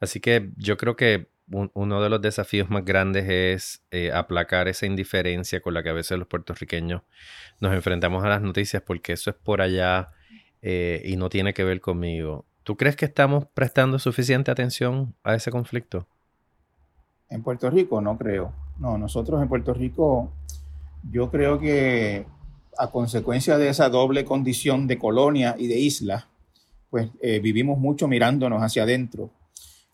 Así 0.00 0.20
que 0.20 0.50
yo 0.56 0.76
creo 0.76 0.96
que 0.96 1.28
uno 1.50 2.02
de 2.02 2.10
los 2.10 2.20
desafíos 2.20 2.68
más 2.68 2.84
grandes 2.84 3.28
es 3.28 3.82
eh, 3.90 4.12
aplacar 4.12 4.68
esa 4.68 4.84
indiferencia 4.86 5.60
con 5.60 5.72
la 5.74 5.82
que 5.82 5.88
a 5.88 5.94
veces 5.94 6.18
los 6.18 6.28
puertorriqueños 6.28 7.02
nos 7.58 7.72
enfrentamos 7.72 8.22
a 8.22 8.28
las 8.28 8.42
noticias 8.42 8.82
porque 8.82 9.14
eso 9.14 9.30
es 9.30 9.36
por 9.36 9.62
allá 9.62 10.08
eh, 10.60 11.02
y 11.06 11.16
no 11.16 11.30
tiene 11.30 11.54
que 11.54 11.64
ver 11.64 11.80
conmigo. 11.80 12.46
¿Tú 12.64 12.76
crees 12.76 12.96
que 12.96 13.06
estamos 13.06 13.46
prestando 13.54 13.98
suficiente 13.98 14.50
atención 14.50 15.14
a 15.24 15.34
ese 15.34 15.50
conflicto? 15.50 16.06
En 17.30 17.42
Puerto 17.42 17.70
Rico 17.70 18.00
no 18.00 18.16
creo. 18.16 18.52
No, 18.78 18.96
nosotros 18.96 19.42
en 19.42 19.48
Puerto 19.48 19.74
Rico 19.74 20.30
yo 21.10 21.30
creo 21.30 21.58
que 21.58 22.26
a 22.78 22.90
consecuencia 22.90 23.58
de 23.58 23.68
esa 23.68 23.88
doble 23.88 24.24
condición 24.24 24.86
de 24.86 24.98
colonia 24.98 25.56
y 25.58 25.66
de 25.66 25.78
isla, 25.78 26.28
pues 26.90 27.10
eh, 27.20 27.40
vivimos 27.40 27.78
mucho 27.78 28.08
mirándonos 28.08 28.62
hacia 28.62 28.84
adentro 28.84 29.30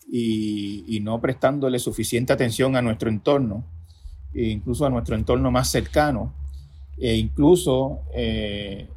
y, 0.06 1.00
no 1.02 1.20
prestándole 1.20 1.78
suficiente 1.78 2.32
atención 2.32 2.76
a 2.76 2.82
nuestro 2.82 3.08
entorno, 3.08 3.64
e 4.34 4.48
incluso 4.48 4.84
a 4.86 4.90
nuestro 4.90 5.16
entorno 5.16 5.50
más 5.50 5.70
cercano. 5.70 6.32
E 6.98 7.16
incluso 7.16 8.00
eh, 8.14 8.88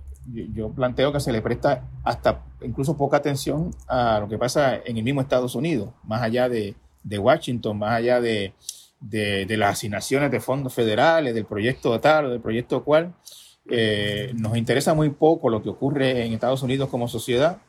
yo 0.53 0.69
planteo 0.69 1.11
que 1.11 1.19
se 1.19 1.31
le 1.31 1.41
presta 1.41 1.85
hasta 2.03 2.43
incluso 2.61 2.97
poca 2.97 3.17
atención 3.17 3.71
a 3.87 4.19
lo 4.19 4.27
que 4.27 4.37
pasa 4.37 4.75
en 4.75 4.97
el 4.97 5.03
mismo 5.03 5.21
Estados 5.21 5.55
Unidos, 5.55 5.89
más 6.03 6.21
allá 6.21 6.49
de, 6.49 6.75
Washington, 7.17 7.77
más 7.79 7.91
allá 7.91 8.19
de, 8.21 8.53
las 9.01 9.71
asignaciones 9.71 10.31
de 10.31 10.39
fondos 10.39 10.73
federales, 10.73 11.33
del 11.33 11.45
proyecto 11.45 11.99
tal 11.99 12.25
o 12.25 12.29
del 12.29 12.41
proyecto 12.41 12.83
cual. 12.83 13.13
Eh, 13.69 14.31
nos 14.35 14.55
interesa 14.55 14.93
muy 14.93 15.09
poco 15.09 15.49
lo 15.49 15.61
que 15.61 15.69
ocurre 15.69 16.25
en 16.25 16.31
Estados 16.31 16.63
Unidos 16.63 16.87
como 16.87 17.09
sociedad 17.09 17.59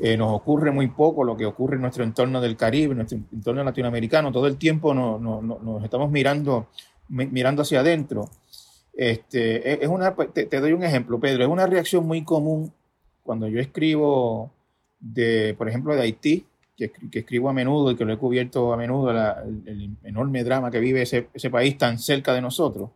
eh, 0.00 0.16
nos 0.16 0.32
ocurre 0.32 0.70
muy 0.70 0.86
poco 0.88 1.24
lo 1.24 1.36
que 1.36 1.44
ocurre 1.44 1.74
en 1.74 1.82
nuestro 1.82 2.04
entorno 2.04 2.40
del 2.40 2.56
Caribe, 2.56 2.92
en 2.92 2.98
nuestro 2.98 3.18
entorno 3.32 3.64
latinoamericano. 3.64 4.30
Todo 4.30 4.46
el 4.46 4.56
tiempo 4.56 4.94
nos, 4.94 5.84
estamos 5.84 6.10
mirando, 6.10 6.68
mirando 7.08 7.62
hacia 7.62 7.80
adentro. 7.80 8.30
Este, 8.92 9.72
e, 9.72 9.78
es 9.82 9.88
una, 9.88 10.14
te, 10.14 10.46
doy 10.60 10.72
un 10.72 10.84
ejemplo, 10.84 11.18
Pedro. 11.18 11.42
Es 11.42 11.50
una 11.50 11.66
reacción 11.66 12.06
muy 12.06 12.22
común 12.22 12.72
cuando 13.24 13.48
yo 13.48 13.58
escribo, 13.60 14.52
de, 15.00 15.54
por 15.58 15.68
ejemplo, 15.68 15.96
de 15.96 16.02
Haití, 16.02 16.46
que, 16.78 17.18
escribo 17.18 17.50
a 17.50 17.52
menudo 17.52 17.90
y 17.90 17.96
que 17.96 18.04
lo 18.04 18.12
he 18.12 18.16
cubierto 18.16 18.72
a 18.72 18.76
menudo, 18.76 19.10
el, 19.10 19.96
enorme 20.04 20.44
drama 20.44 20.70
que 20.70 20.80
vive 20.80 21.02
ese, 21.02 21.50
país 21.50 21.76
tan 21.76 21.98
cerca 21.98 22.32
de 22.32 22.40
nosotros. 22.40 22.90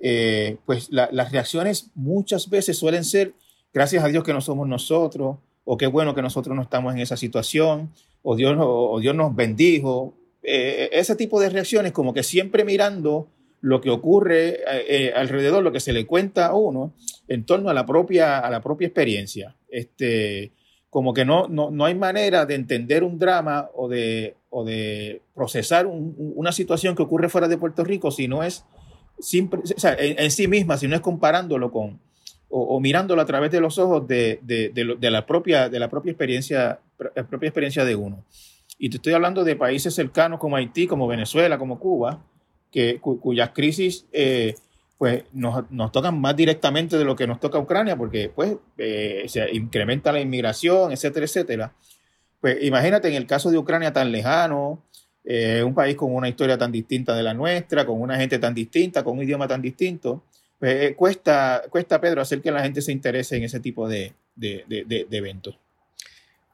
Eh, 0.00 0.56
pues 0.66 0.88
las 0.90 1.32
reacciones 1.32 1.90
muchas 1.94 2.50
veces 2.50 2.76
suelen 2.76 3.04
ser, 3.04 3.34
gracias 3.72 4.02
a 4.02 4.08
Dios 4.08 4.24
que 4.24 4.32
no 4.32 4.40
somos 4.40 4.66
nosotros, 4.66 5.36
o 5.64 5.76
qué 5.76 5.86
bueno 5.86 6.14
que 6.14 6.22
nosotros 6.22 6.56
no 6.56 6.62
estamos 6.62 6.94
en 6.94 7.00
esa 7.00 7.16
situación, 7.16 7.92
o 8.22 8.34
Dios, 8.34 8.56
o 8.58 8.98
Dios 9.00 9.14
nos 9.14 9.34
bendijo. 9.36 10.14
Eh, 10.42 10.88
ese 10.92 11.16
tipo 11.16 11.40
de 11.40 11.50
reacciones, 11.50 11.92
como 11.92 12.14
que 12.14 12.22
siempre 12.22 12.64
mirando 12.64 13.28
lo 13.60 13.80
que 13.80 13.90
ocurre 13.90 14.60
eh, 14.60 14.84
eh, 14.88 15.12
alrededor, 15.14 15.62
lo 15.62 15.72
que 15.72 15.80
se 15.80 15.92
le 15.92 16.06
cuenta 16.06 16.46
a 16.46 16.54
uno 16.54 16.94
en 17.26 17.44
torno 17.44 17.68
a 17.68 17.74
la 17.74 17.84
propia, 17.84 18.38
a 18.38 18.50
la 18.50 18.62
propia 18.62 18.86
experiencia. 18.86 19.56
Este, 19.68 20.52
como 20.96 21.12
que 21.12 21.26
no, 21.26 21.46
no, 21.46 21.84
hay 21.84 21.94
manera 21.94 22.46
de 22.46 22.54
entender 22.54 23.04
un 23.04 23.18
drama 23.18 23.68
o 23.74 23.86
de, 23.86 24.34
o 24.48 24.64
de 24.64 25.20
procesar 25.34 25.84
una 25.84 26.52
situación 26.52 26.96
que 26.96 27.02
ocurre 27.02 27.28
fuera 27.28 27.48
de 27.48 27.58
Puerto 27.58 27.84
Rico 27.84 28.10
si 28.10 28.28
no 28.28 28.42
es 28.42 28.64
en, 29.30 30.30
sí 30.30 30.48
misma, 30.48 30.78
si 30.78 30.88
no 30.88 30.94
es 30.94 31.02
comparándolo 31.02 31.70
con, 31.70 32.00
o, 32.48 32.80
mirándolo 32.80 33.20
a 33.20 33.26
través 33.26 33.50
de 33.50 33.60
los 33.60 33.76
ojos 33.76 34.08
de, 34.08 34.40
la, 34.98 35.26
propia, 35.26 35.68
de 35.68 35.78
la 35.78 35.90
propia 35.90 36.12
experiencia, 36.12 36.80
la 37.14 37.26
propia 37.26 37.48
experiencia 37.48 37.84
de 37.84 37.94
uno. 37.94 38.24
Y 38.78 38.88
te 38.88 38.96
estoy 38.96 39.12
hablando 39.12 39.44
de 39.44 39.54
países 39.54 39.94
cercanos 39.94 40.40
como 40.40 40.56
Haití, 40.56 40.86
como 40.86 41.06
Venezuela, 41.06 41.58
como 41.58 41.78
Cuba, 41.78 42.24
que, 42.70 43.00
cuyas 43.00 43.50
crisis 43.50 44.06
eh, 44.14 44.54
pues 44.98 45.24
nos, 45.32 45.92
tocan 45.92 46.20
más 46.20 46.34
directamente 46.36 46.96
de 46.96 47.04
lo 47.04 47.16
que 47.16 47.26
nos 47.26 47.40
toca 47.40 47.58
a 47.58 47.60
Ucrania, 47.60 47.96
porque 47.96 48.30
pues 48.34 48.56
eh, 48.78 49.24
se 49.28 49.54
incrementa 49.54 50.12
la 50.12 50.20
inmigración, 50.20 50.92
etcétera, 50.92 51.26
etcétera. 51.26 51.72
Pues 52.40 52.62
imagínate 52.62 53.08
en 53.08 53.14
el 53.14 53.26
caso 53.26 53.50
de 53.50 53.58
Ucrania 53.58 53.92
tan 53.92 54.10
lejano, 54.10 54.82
eh, 55.24 55.62
un 55.62 55.74
país 55.74 55.96
con 55.96 56.14
una 56.14 56.28
historia 56.28 56.56
tan 56.56 56.72
distinta 56.72 57.14
de 57.14 57.22
la 57.22 57.34
nuestra, 57.34 57.84
con 57.84 58.00
una 58.00 58.16
gente 58.16 58.38
tan 58.38 58.54
distinta, 58.54 59.02
con 59.02 59.18
un 59.18 59.24
idioma 59.24 59.48
tan 59.48 59.60
distinto, 59.60 60.22
pues, 60.58 60.90
eh, 60.90 60.94
cuesta, 60.94 61.62
cuesta, 61.68 62.00
Pedro, 62.00 62.22
hacer 62.22 62.40
que 62.40 62.50
la 62.50 62.62
gente 62.62 62.80
se 62.80 62.92
interese 62.92 63.36
en 63.36 63.44
ese 63.44 63.60
tipo 63.60 63.88
de, 63.88 64.14
eventos. 64.40 65.58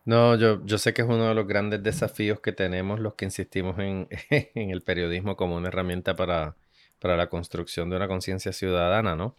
No, 0.05 0.35
yo, 0.37 0.65
yo 0.67 0.79
sé 0.79 0.93
que 0.93 1.03
es 1.03 1.09
uno 1.09 1.29
de 1.29 1.35
los 1.35 1.47
grandes 1.47 1.83
desafíos 1.83 2.41
que 2.41 2.53
tenemos 2.53 2.99
los 2.99 3.15
que 3.15 3.25
insistimos 3.25 3.79
en, 3.79 4.09
el 4.55 4.83
periodismo 4.83 5.37
como 5.37 5.57
una 5.57 5.69
herramienta 5.69 6.17
para, 6.17 6.57
para 7.03 7.17
la 7.17 7.29
construcción 7.29 7.91
de 7.91 7.97
una 7.97 8.09
conciencia 8.09 8.53
ciudadana, 8.53 9.17
¿no? 9.17 9.37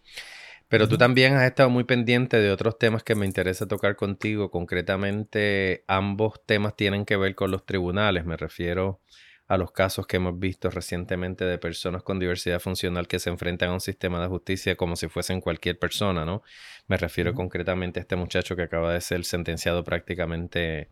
Pero 0.68 0.88
tú 0.88 0.98
también 0.98 1.34
has 1.34 1.44
estado 1.44 1.70
muy 1.70 1.84
pendiente 1.84 2.38
de 2.38 2.50
otros 2.50 2.78
temas 2.78 3.02
que 3.02 3.14
me 3.14 3.26
interesa 3.26 3.68
tocar 3.68 3.96
contigo. 3.96 4.50
Concretamente, 4.50 5.84
ambos 5.86 6.44
temas 6.46 6.74
tienen 6.74 7.04
que 7.04 7.16
ver 7.16 7.34
con 7.34 7.50
los 7.50 7.64
tribunales. 7.64 8.24
Me 8.24 8.36
refiero 8.36 9.00
a 9.46 9.58
los 9.58 9.72
casos 9.72 10.06
que 10.06 10.16
hemos 10.16 10.38
visto 10.38 10.70
recientemente 10.70 11.44
de 11.44 11.58
personas 11.58 12.02
con 12.02 12.18
diversidad 12.18 12.60
funcional 12.60 13.06
que 13.06 13.18
se 13.18 13.30
enfrentan 13.30 13.70
a 13.70 13.74
un 13.74 13.80
sistema 13.80 14.20
de 14.20 14.28
justicia 14.28 14.76
como 14.76 14.96
si 14.96 15.08
fuesen 15.08 15.40
cualquier 15.40 15.78
persona, 15.78 16.24
¿no? 16.24 16.42
Me 16.88 16.96
refiero 16.96 17.34
concretamente 17.34 18.00
a 18.00 18.02
este 18.02 18.16
muchacho 18.16 18.56
que 18.56 18.62
acaba 18.62 18.92
de 18.92 19.00
ser 19.00 19.24
sentenciado 19.24 19.84
prácticamente 19.84 20.88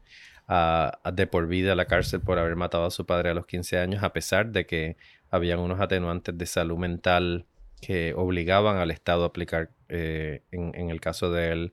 a, 0.48 1.00
de 1.12 1.26
por 1.26 1.46
vida 1.46 1.72
a 1.72 1.76
la 1.76 1.86
cárcel 1.86 2.20
por 2.20 2.38
haber 2.38 2.56
matado 2.56 2.84
a 2.84 2.90
su 2.90 3.06
padre 3.06 3.30
a 3.30 3.34
los 3.34 3.46
15 3.46 3.78
años, 3.78 4.02
a 4.02 4.12
pesar 4.12 4.52
de 4.52 4.66
que 4.66 4.96
habían 5.32 5.60
unos 5.60 5.80
atenuantes 5.80 6.36
de 6.36 6.46
salud 6.46 6.76
mental 6.76 7.46
que 7.80 8.12
obligaban 8.14 8.76
al 8.76 8.90
Estado 8.90 9.24
a 9.24 9.28
aplicar, 9.28 9.70
eh, 9.88 10.42
en, 10.52 10.90
el 10.90 11.00
caso 11.00 11.32
de 11.32 11.50
él, 11.50 11.72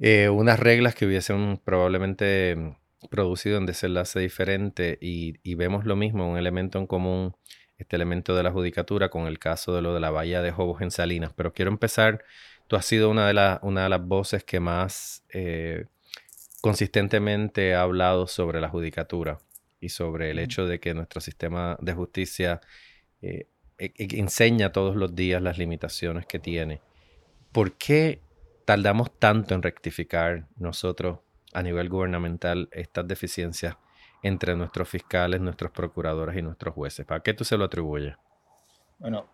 eh, 0.00 0.28
unas 0.28 0.58
reglas 0.58 0.94
que 0.96 1.06
hubiesen 1.06 1.58
probablemente 1.64 2.76
producido 3.10 3.58
en 3.58 3.66
desenlace 3.66 4.18
diferente. 4.18 4.98
Y, 5.00 5.54
vemos 5.54 5.86
lo 5.86 5.94
mismo, 5.94 6.28
un 6.28 6.36
elemento 6.36 6.80
en 6.80 6.88
común, 6.88 7.36
este 7.78 7.94
elemento 7.94 8.34
de 8.34 8.42
la 8.42 8.50
judicatura 8.50 9.08
con 9.08 9.28
el 9.28 9.38
caso 9.38 9.74
de 9.74 9.82
lo 9.82 9.94
de 9.94 10.00
la 10.00 10.10
bahía 10.10 10.42
de 10.42 10.50
Jobos 10.50 10.82
en 10.82 10.90
Salinas. 10.90 11.32
Pero 11.34 11.52
quiero 11.52 11.70
empezar, 11.70 12.24
tú 12.66 12.74
has 12.74 12.84
sido 12.84 13.08
una 13.08 13.28
de, 13.28 13.58
una 13.62 13.84
de 13.84 13.88
las 13.88 14.04
voces 14.04 14.42
que 14.42 14.58
más 14.58 15.24
eh, 15.30 15.86
consistentemente 16.60 17.76
ha 17.76 17.82
hablado 17.82 18.26
sobre 18.26 18.60
la 18.60 18.68
judicatura 18.68 19.38
y 19.80 19.88
sobre 19.90 20.30
el 20.30 20.38
hecho 20.38 20.66
de 20.66 20.80
que 20.80 20.94
nuestro 20.94 21.20
sistema 21.20 21.76
de 21.80 21.92
justicia 21.92 22.60
eh, 23.22 23.46
e, 23.78 23.92
e, 23.96 24.18
enseña 24.18 24.72
todos 24.72 24.96
los 24.96 25.14
días 25.14 25.42
las 25.42 25.58
limitaciones 25.58 26.26
que 26.26 26.38
tiene. 26.38 26.80
¿Por 27.52 27.72
qué 27.72 28.20
tardamos 28.64 29.18
tanto 29.18 29.54
en 29.54 29.62
rectificar 29.62 30.46
nosotros 30.58 31.20
a 31.52 31.62
nivel 31.62 31.88
gubernamental 31.88 32.68
estas 32.72 33.06
deficiencias 33.06 33.76
entre 34.22 34.56
nuestros 34.56 34.88
fiscales, 34.88 35.40
nuestros 35.40 35.70
procuradores 35.70 36.36
y 36.36 36.42
nuestros 36.42 36.74
jueces? 36.74 37.06
¿Para 37.06 37.20
qué 37.20 37.34
tú 37.34 37.44
se 37.44 37.56
lo 37.56 37.64
atribuyes? 37.64 38.14
Bueno, 38.98 39.26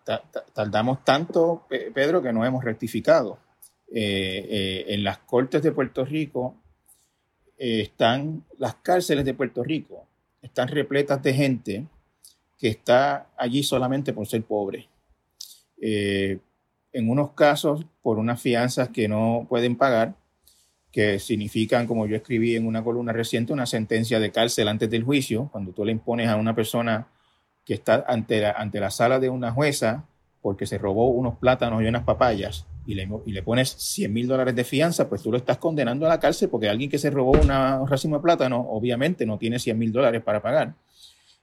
tardamos 0.53 1.05
tanto, 1.05 1.65
Pedro, 1.93 2.21
que 2.21 2.33
no 2.33 2.45
hemos 2.45 2.63
rectificado. 2.63 3.39
Eh, 3.95 4.47
eh, 4.49 4.85
en 4.87 5.03
las 5.03 5.19
cortes 5.19 5.61
de 5.61 5.71
Puerto 5.71 6.03
Rico 6.03 6.55
eh, 7.59 7.81
están 7.81 8.43
las 8.57 8.75
cárceles 8.75 9.23
de 9.23 9.35
Puerto 9.35 9.63
Rico, 9.63 10.07
están 10.43 10.67
repletas 10.67 11.23
de 11.23 11.33
gente 11.33 11.87
que 12.59 12.67
está 12.67 13.27
allí 13.35 13.63
solamente 13.63 14.13
por 14.13 14.27
ser 14.27 14.43
pobre. 14.43 14.87
en 15.81 17.09
unos 17.09 17.31
casos, 17.31 17.85
por 18.03 18.19
unas 18.19 18.39
fianzas 18.39 18.89
que 18.89 19.07
no 19.07 19.47
pueden 19.49 19.75
pagar, 19.75 20.13
que 20.91 21.17
significan, 21.17 21.87
como 21.87 22.05
yo 22.05 22.15
escribí 22.15 22.55
en 22.55 22.67
una 22.67 22.83
columna 22.83 23.11
reciente, 23.11 23.51
una 23.51 23.65
sentencia 23.65 24.19
de 24.19 24.31
cárcel 24.31 24.67
antes 24.67 24.89
del 24.91 25.03
juicio, 25.03 25.49
cuando 25.51 25.71
tú 25.71 25.83
le 25.83 25.91
impones 25.91 26.29
a 26.29 26.35
una 26.35 26.53
persona 26.53 27.07
que 27.65 27.73
está 27.73 28.05
ante 28.07 28.41
la, 28.41 28.51
ante 28.51 28.79
la 28.79 28.91
sala 28.91 29.19
de 29.19 29.29
una 29.29 29.51
jueza 29.51 30.05
porque 30.41 30.67
se 30.67 30.77
robó 30.77 31.09
unos 31.09 31.39
plátanos 31.39 31.81
y 31.81 31.85
unas 31.85 32.03
papayas 32.03 32.67
y 32.85 32.95
le, 32.95 33.07
y 33.25 33.31
le 33.31 33.43
pones 33.43 33.69
100 33.69 34.11
mil 34.11 34.27
dólares 34.27 34.55
de 34.55 34.63
fianza, 34.63 35.07
pues 35.09 35.21
tú 35.21 35.31
lo 35.31 35.37
estás 35.37 35.57
condenando 35.57 36.05
a 36.05 36.09
la 36.09 36.19
cárcel 36.19 36.49
porque 36.49 36.69
alguien 36.69 36.89
que 36.89 36.97
se 36.97 37.09
robó 37.09 37.31
una, 37.31 37.79
un 37.81 37.87
racimo 37.87 38.17
de 38.17 38.23
plátano 38.23 38.59
obviamente 38.59 39.25
no 39.25 39.37
tiene 39.37 39.59
100 39.59 39.77
mil 39.77 39.91
dólares 39.91 40.21
para 40.21 40.41
pagar. 40.41 40.73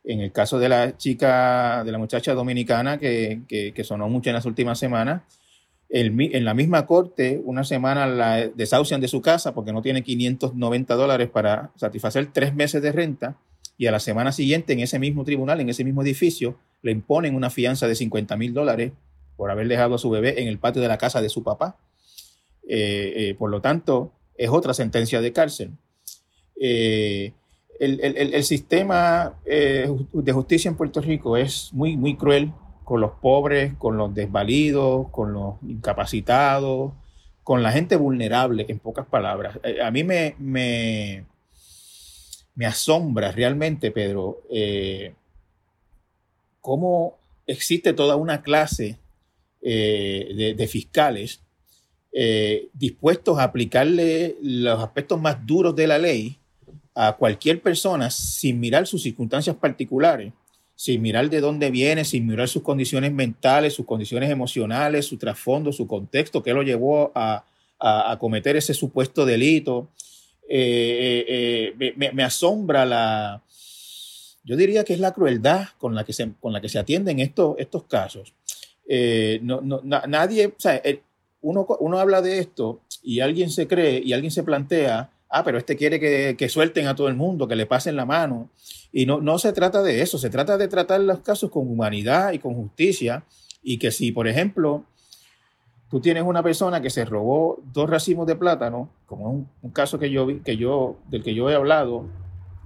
En 0.04 0.20
el 0.20 0.32
caso 0.32 0.58
de 0.58 0.68
la 0.68 0.96
chica, 0.96 1.82
de 1.84 1.92
la 1.92 1.98
muchacha 1.98 2.34
dominicana 2.34 2.98
que, 2.98 3.42
que, 3.46 3.72
que 3.72 3.84
sonó 3.84 4.08
mucho 4.08 4.30
en 4.30 4.34
las 4.34 4.46
últimas 4.46 4.78
semanas, 4.78 5.22
en 5.92 6.44
la 6.44 6.54
misma 6.54 6.86
corte, 6.86 7.40
una 7.44 7.64
semana 7.64 8.06
la 8.06 8.46
desahucian 8.46 9.00
de 9.00 9.08
su 9.08 9.20
casa 9.20 9.52
porque 9.54 9.72
no 9.72 9.82
tiene 9.82 10.04
590 10.04 10.94
dólares 10.94 11.28
para 11.28 11.72
satisfacer 11.74 12.28
tres 12.32 12.54
meses 12.54 12.80
de 12.80 12.92
renta 12.92 13.36
y 13.76 13.86
a 13.86 13.90
la 13.90 13.98
semana 13.98 14.30
siguiente 14.30 14.72
en 14.72 14.80
ese 14.80 15.00
mismo 15.00 15.24
tribunal, 15.24 15.60
en 15.60 15.68
ese 15.68 15.82
mismo 15.82 16.02
edificio, 16.02 16.56
le 16.82 16.92
imponen 16.92 17.34
una 17.34 17.50
fianza 17.50 17.88
de 17.88 17.96
50 17.96 18.36
mil 18.36 18.54
dólares 18.54 18.92
por 19.40 19.50
haber 19.50 19.68
dejado 19.68 19.94
a 19.94 19.98
su 19.98 20.10
bebé 20.10 20.42
en 20.42 20.48
el 20.48 20.58
patio 20.58 20.82
de 20.82 20.88
la 20.88 20.98
casa 20.98 21.22
de 21.22 21.30
su 21.30 21.42
papá. 21.42 21.78
Eh, 22.68 23.14
eh, 23.16 23.34
por 23.38 23.50
lo 23.50 23.62
tanto, 23.62 24.12
es 24.36 24.50
otra 24.50 24.74
sentencia 24.74 25.22
de 25.22 25.32
cárcel. 25.32 25.70
Eh, 26.60 27.32
el, 27.78 28.44
sistema 28.44 29.40
de 29.46 30.32
justicia 30.34 30.68
en 30.68 30.76
Puerto 30.76 31.00
Rico 31.00 31.38
es 31.38 31.72
muy, 31.72 31.96
muy 31.96 32.18
cruel 32.18 32.52
con 32.84 33.00
los 33.00 33.12
pobres, 33.12 33.72
con 33.78 33.96
los 33.96 34.14
desvalidos, 34.14 35.08
con 35.08 35.32
los 35.32 35.54
incapacitados, 35.62 36.92
con 37.42 37.62
la 37.62 37.72
gente 37.72 37.96
vulnerable, 37.96 38.66
en 38.68 38.78
pocas 38.78 39.06
palabras. 39.06 39.58
A 39.82 39.90
mí 39.90 40.04
me, 40.04 40.34
me, 40.38 41.24
asombra 42.66 43.32
realmente, 43.32 43.90
Pedro, 43.90 44.42
cómo 46.60 47.16
existe 47.46 47.94
toda 47.94 48.16
una 48.16 48.42
clase 48.42 48.99
de, 49.60 50.68
fiscales 50.68 51.40
dispuestos 52.72 53.38
a 53.38 53.44
aplicarle 53.44 54.36
los 54.42 54.80
aspectos 54.80 55.20
más 55.20 55.46
duros 55.46 55.76
de 55.76 55.86
la 55.86 55.98
ley 55.98 56.40
a 56.94 57.16
cualquier 57.16 57.62
persona 57.62 58.10
sin 58.10 58.60
mirar 58.60 58.86
sus 58.86 59.02
circunstancias 59.02 59.56
particulares, 59.56 60.32
sin 60.74 61.02
mirar 61.02 61.30
de 61.30 61.40
dónde 61.40 61.70
viene, 61.70 62.04
sin 62.04 62.26
mirar 62.26 62.48
sus 62.48 62.62
condiciones 62.62 63.12
mentales, 63.12 63.74
sus 63.74 63.86
condiciones 63.86 64.30
emocionales, 64.30 65.06
su 65.06 65.16
trasfondo, 65.16 65.72
su 65.72 65.86
contexto, 65.86 66.42
qué 66.42 66.52
lo 66.52 66.62
llevó 66.62 67.12
a, 67.14 67.44
cometer 68.18 68.56
ese 68.56 68.74
supuesto 68.74 69.24
delito. 69.24 69.88
Eh, 70.48 71.24
eh, 71.28 71.74
eh, 71.80 72.10
me, 72.12 72.22
asombra 72.22 72.84
la, 72.84 73.42
yo 74.44 74.56
diría 74.56 74.84
que 74.84 74.92
es 74.92 75.00
la 75.00 75.12
crueldad 75.12 75.68
con 75.78 75.94
la 75.94 76.04
que 76.04 76.12
se, 76.12 76.32
con 76.40 76.52
la 76.52 76.60
que 76.60 76.68
se 76.68 76.78
atienden 76.78 77.20
estos, 77.20 77.56
estos 77.58 77.84
casos. 77.84 78.34
Nadie, 79.42 80.46
o 80.46 80.54
sea, 80.58 80.82
uno, 81.42 81.66
uno 81.78 81.98
habla 81.98 82.22
de 82.22 82.38
esto 82.38 82.80
y 83.02 83.20
alguien 83.20 83.50
se 83.50 83.66
cree 83.66 84.02
y 84.04 84.12
alguien 84.12 84.30
se 84.30 84.42
plantea 84.42 85.10
ah, 85.30 85.44
pero 85.44 85.58
este 85.58 85.76
quiere 85.76 85.98
que, 86.36 86.48
suelten 86.48 86.88
a 86.88 86.94
todo 86.94 87.08
el 87.08 87.14
mundo, 87.14 87.48
que 87.48 87.56
le 87.56 87.66
pasen 87.66 87.96
la 87.96 88.04
mano. 88.04 88.50
Y 88.92 89.06
no, 89.06 89.20
no 89.20 89.38
se 89.38 89.52
trata 89.52 89.82
de 89.82 90.02
eso, 90.02 90.18
se 90.18 90.28
trata 90.28 90.58
de 90.58 90.68
tratar 90.68 91.00
los 91.00 91.20
casos 91.20 91.50
con 91.50 91.70
humanidad 91.70 92.32
y 92.32 92.40
con 92.40 92.54
justicia. 92.54 93.24
Y 93.62 93.78
que 93.78 93.90
si, 93.90 94.10
por 94.10 94.26
ejemplo, 94.26 94.84
tú 95.88 96.00
tienes 96.00 96.24
una 96.24 96.42
persona 96.42 96.82
que 96.82 96.90
se 96.90 97.04
robó 97.04 97.60
dos 97.72 97.88
racimos 97.88 98.26
de 98.26 98.36
plátano, 98.36 98.90
como 99.06 99.30
un, 99.30 99.48
un 99.62 99.70
caso 99.70 99.98
que 99.98 100.10
yo, 100.10 100.26
que 100.42 100.56
yo, 100.56 100.96
del 101.08 101.22
que 101.22 101.34
yo 101.34 101.48
he 101.48 101.54
hablado, 101.54 102.06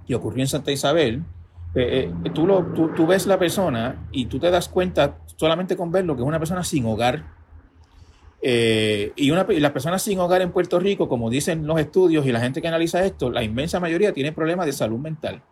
y 0.07 0.15
ocurrió 0.15 0.43
en 0.43 0.49
Santa 0.49 0.73
Isabel, 0.73 1.23
eh, 1.75 2.13
eh, 2.25 2.31
tú, 2.31 2.47
lo, 2.47 2.67
tú, 2.67 2.91
tú 2.95 3.07
ves 3.07 3.27
la 3.27 3.39
persona 3.39 4.07
y 4.13 4.27
tú 4.27 4.39
te 4.39 4.51
das 4.51 4.69
cuenta 4.69 5.19
solamente 5.37 5.77
con 5.77 5.91
verlo 5.91 6.15
que 6.15 6.23
es 6.23 6.29
una 6.29 6.39
persona 6.39 6.63
sin 6.63 6.87
hogar, 6.87 7.25
eh, 8.47 9.13
y, 9.17 9.31
una, 9.31 9.45
las 9.49 9.73
personas 9.73 10.03
sin 10.03 10.19
hogar 10.21 10.43
en 10.43 10.53
Puerto 10.53 10.79
Rico, 10.79 11.09
como 11.09 11.31
dicen 11.31 11.67
los 11.67 11.81
estudios 11.81 12.27
y 12.27 12.33
la 12.33 12.41
gente 12.41 12.61
que 12.61 12.69
analiza 12.69 13.05
esto, 13.05 13.31
la 13.31 13.43
inmensa 13.43 13.81
mayoría 13.81 14.13
tiene 14.13 14.33
problemas 14.33 14.67
de 14.67 14.73
salud 14.73 14.99
mental. 14.99 15.43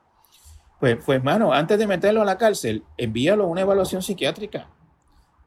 Pues, 0.78 0.98
pues 1.04 1.16
hermano, 1.16 1.52
antes 1.52 1.78
de 1.78 1.86
meterlo 1.86 2.22
a 2.22 2.24
la 2.24 2.38
cárcel, 2.38 2.84
envíalo 2.98 3.44
a 3.44 3.46
una 3.46 3.62
evaluación 3.62 4.02
psiquiátrica. 4.02 4.68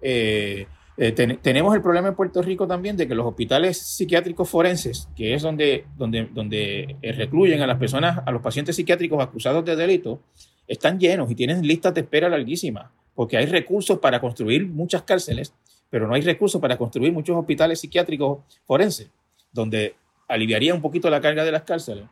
Tenemos 0.01 1.75
el 1.75 1.81
problema 1.81 2.07
en 2.07 2.15
Puerto 2.15 2.41
Rico 2.41 2.67
también 2.67 2.97
de 2.97 3.07
que 3.07 3.15
los 3.15 3.25
hospitales 3.25 3.77
psiquiátricos 3.77 4.49
forenses, 4.49 5.07
que 5.15 5.33
es 5.35 5.43
donde, 5.43 5.85
donde, 5.97 6.29
donde 6.33 6.95
recluyen 7.15 7.61
a 7.61 7.67
las 7.67 7.77
personas, 7.77 8.21
a 8.25 8.31
los 8.31 8.41
pacientes 8.41 8.75
psiquiátricos 8.75 9.21
acusados 9.21 9.63
de 9.65 9.75
delito, 9.75 10.21
están 10.67 10.99
llenos 10.99 11.29
y 11.31 11.35
tienen 11.35 11.65
listas 11.65 11.93
de 11.93 12.01
espera 12.01 12.29
larguísimas, 12.29 12.89
porque 13.13 13.37
hay 13.37 13.45
recursos 13.45 13.99
para 13.99 14.19
construir 14.19 14.67
muchas 14.67 15.03
cárceles, 15.03 15.53
pero 15.89 16.07
no 16.07 16.15
hay 16.15 16.21
recursos 16.21 16.59
para 16.59 16.77
construir 16.77 17.13
muchos 17.13 17.37
hospitales 17.37 17.79
psiquiátricos 17.79 18.39
forenses, 18.65 19.09
donde 19.51 19.95
aliviaría 20.27 20.73
un 20.73 20.81
poquito 20.81 21.09
la 21.09 21.21
carga 21.21 21.43
de 21.43 21.51
las 21.51 21.63
cárceles. 21.63 22.05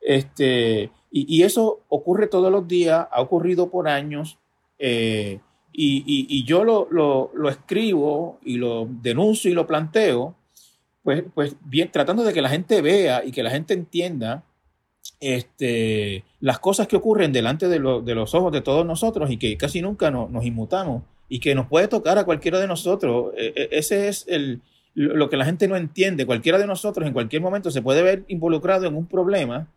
Este, 0.00 0.90
y, 1.10 1.42
eso 1.42 1.80
ocurre 1.88 2.26
todos 2.26 2.50
los 2.50 2.66
días, 2.66 3.06
ha 3.10 3.20
ocurrido 3.20 3.70
por 3.70 3.88
años, 3.88 4.38
eh, 4.78 5.40
y, 5.72 6.44
yo 6.44 6.64
lo, 6.64 7.48
escribo 7.48 8.38
y 8.42 8.56
lo 8.56 8.88
denuncio 8.90 9.50
y 9.50 9.54
lo 9.54 9.66
planteo, 9.66 10.34
pues, 11.02 11.24
pues 11.34 11.56
bien, 11.64 11.90
tratando 11.92 12.24
de 12.24 12.32
que 12.32 12.42
la 12.42 12.48
gente 12.48 12.82
vea 12.82 13.24
y 13.24 13.30
que 13.30 13.42
la 13.42 13.50
gente 13.50 13.74
entienda 13.74 14.44
este, 15.20 16.24
las 16.40 16.58
cosas 16.58 16.86
que 16.86 16.96
ocurren 16.96 17.32
delante 17.32 17.68
de, 17.68 17.78
los 17.78 18.34
ojos 18.34 18.52
de 18.52 18.60
todos 18.60 18.86
nosotros 18.86 19.30
y 19.30 19.36
que 19.36 19.56
casi 19.56 19.82
nunca 19.82 20.10
nos 20.10 20.44
inmutamos 20.44 21.02
y 21.28 21.40
que 21.40 21.54
nos 21.54 21.66
puede 21.66 21.88
tocar 21.88 22.18
a 22.18 22.24
cualquiera 22.24 22.58
de 22.58 22.66
nosotros. 22.66 23.32
E, 23.36 23.52
e, 23.54 23.68
ese 23.72 24.08
es 24.08 24.24
el, 24.28 24.60
lo 24.94 25.28
que 25.30 25.36
la 25.36 25.44
gente 25.44 25.68
no 25.68 25.76
entiende. 25.76 26.26
Cualquiera 26.26 26.58
de 26.58 26.66
nosotros 26.66 27.06
en 27.06 27.12
cualquier 27.12 27.42
momento 27.42 27.70
se 27.70 27.82
puede 27.82 28.02
ver 28.02 28.24
involucrado 28.28 28.86
en 28.86 28.96
un 28.96 29.06
problema 29.06 29.68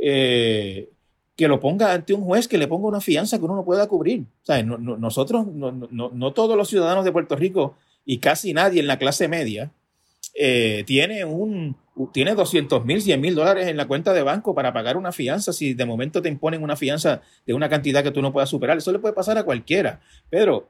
eh, 0.00 0.88
que 1.36 1.48
lo 1.48 1.60
ponga 1.60 1.92
ante 1.92 2.14
un 2.14 2.22
juez, 2.22 2.48
que 2.48 2.58
le 2.58 2.68
ponga 2.68 2.88
una 2.88 3.00
fianza 3.00 3.38
que 3.38 3.44
uno 3.44 3.56
no 3.56 3.64
pueda 3.64 3.86
cubrir. 3.88 4.24
nosotros, 4.64 5.46
no, 5.46 6.32
todos 6.32 6.56
los 6.56 6.68
ciudadanos 6.68 7.04
de 7.04 7.12
Puerto 7.12 7.36
Rico 7.36 7.74
y 8.04 8.18
casi 8.18 8.52
nadie 8.52 8.80
en 8.80 8.86
la 8.86 8.98
clase 8.98 9.28
media 9.28 9.70
eh, 10.34 10.84
tiene 10.86 11.24
un 11.24 11.76
tiene 12.12 12.34
200 12.34 12.84
mil, 12.84 13.00
100 13.00 13.20
mil 13.20 13.34
dólares 13.34 13.68
en 13.68 13.76
la 13.78 13.86
cuenta 13.86 14.12
de 14.12 14.22
banco 14.22 14.54
para 14.54 14.72
pagar 14.72 14.98
una 14.98 15.12
fianza 15.12 15.52
si 15.52 15.72
de 15.72 15.86
momento 15.86 16.20
te 16.20 16.28
imponen 16.28 16.62
una 16.62 16.76
fianza 16.76 17.22
de 17.46 17.54
una 17.54 17.70
cantidad 17.70 18.02
que 18.02 18.10
tú 18.10 18.20
no 18.20 18.34
puedas 18.34 18.50
superar. 18.50 18.76
Eso 18.76 18.92
le 18.92 18.98
puede 18.98 19.14
pasar 19.14 19.38
a 19.38 19.44
cualquiera. 19.44 20.00
Pero 20.28 20.68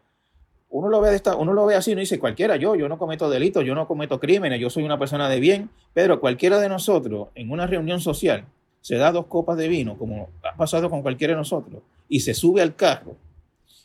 uno 0.69 0.89
lo 0.89 1.01
ve, 1.01 1.11
de 1.11 1.17
esta, 1.17 1.35
uno 1.35 1.53
lo 1.53 1.67
ve 1.67 1.75
así, 1.75 1.95
no 1.95 2.01
dice 2.01 2.21
cualquiera, 2.21 2.57
yo, 2.57 2.77
yo 2.77 2.89
no 2.89 2.97
cometo 2.97 3.29
delitos, 3.29 3.65
yo 3.65 3.75
no 3.75 3.89
cometo 3.89 4.21
crímenes, 4.21 4.61
yo 4.61 4.71
soy 4.71 4.85
una 4.85 4.99
persona 5.01 5.29
de 5.29 5.41
bien. 5.41 5.71
Pero 5.95 6.21
cualquiera 6.21 6.61
de 6.61 6.69
nosotros 6.69 7.29
en 7.35 7.51
una 7.51 7.67
reunión 7.67 8.01
social 8.01 8.45
se 8.81 8.97
da 8.97 9.11
dos 9.11 9.27
copas 9.27 9.57
de 9.57 9.67
vino, 9.67 9.99
como 9.99 10.29
ha 10.45 10.57
pasado 10.57 10.89
con 10.89 11.03
cualquiera 11.03 11.33
de 11.33 11.39
nosotros, 11.39 11.83
y 12.09 12.21
se 12.21 12.35
sube 12.35 12.63
al 12.63 12.77
carro 12.77 13.17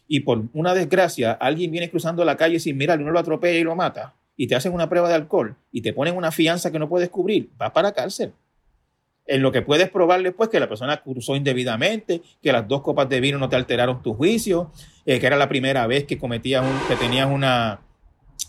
y 0.08 0.20
por 0.20 0.44
una 0.54 0.76
desgracia 0.76 1.32
alguien 1.32 1.72
viene 1.72 1.90
cruzando 1.90 2.24
la 2.24 2.38
calle 2.38 2.60
sin 2.60 2.78
mirar 2.78 3.00
uno 3.00 3.12
lo 3.12 3.20
atropella 3.20 3.58
y 3.58 3.64
lo 3.64 3.76
mata 3.76 4.14
y 4.42 4.48
te 4.48 4.56
hacen 4.56 4.74
una 4.74 4.90
prueba 4.90 5.08
de 5.08 5.14
alcohol 5.14 5.56
y 5.72 5.84
te 5.84 5.94
ponen 5.94 6.18
una 6.18 6.32
fianza 6.32 6.72
que 6.72 6.80
no 6.80 6.90
puedes 6.90 7.10
cubrir, 7.10 7.52
vas 7.60 7.70
para 7.74 7.92
cárcel. 7.92 8.34
En 9.28 9.44
lo 9.44 9.52
que 9.52 9.62
puedes 9.62 9.88
probar 9.92 10.24
después 10.24 10.50
que 10.50 10.60
la 10.60 10.68
persona 10.68 10.98
cruzó 10.98 11.36
indebidamente, 11.36 12.24
que 12.42 12.52
las 12.52 12.68
dos 12.68 12.82
copas 12.82 13.08
de 13.08 13.20
vino 13.20 13.38
no 13.38 13.50
te 13.50 13.56
alteraron 13.56 14.02
tu 14.02 14.16
juicio, 14.16 14.72
eh, 15.06 15.20
que 15.20 15.28
era 15.28 15.38
la 15.38 15.48
primera 15.48 15.86
vez 15.86 16.06
que 16.06 16.18
cometías 16.18 16.66
un, 16.66 16.76
que 16.88 16.96
tenías 16.96 17.30
una, 17.30 17.82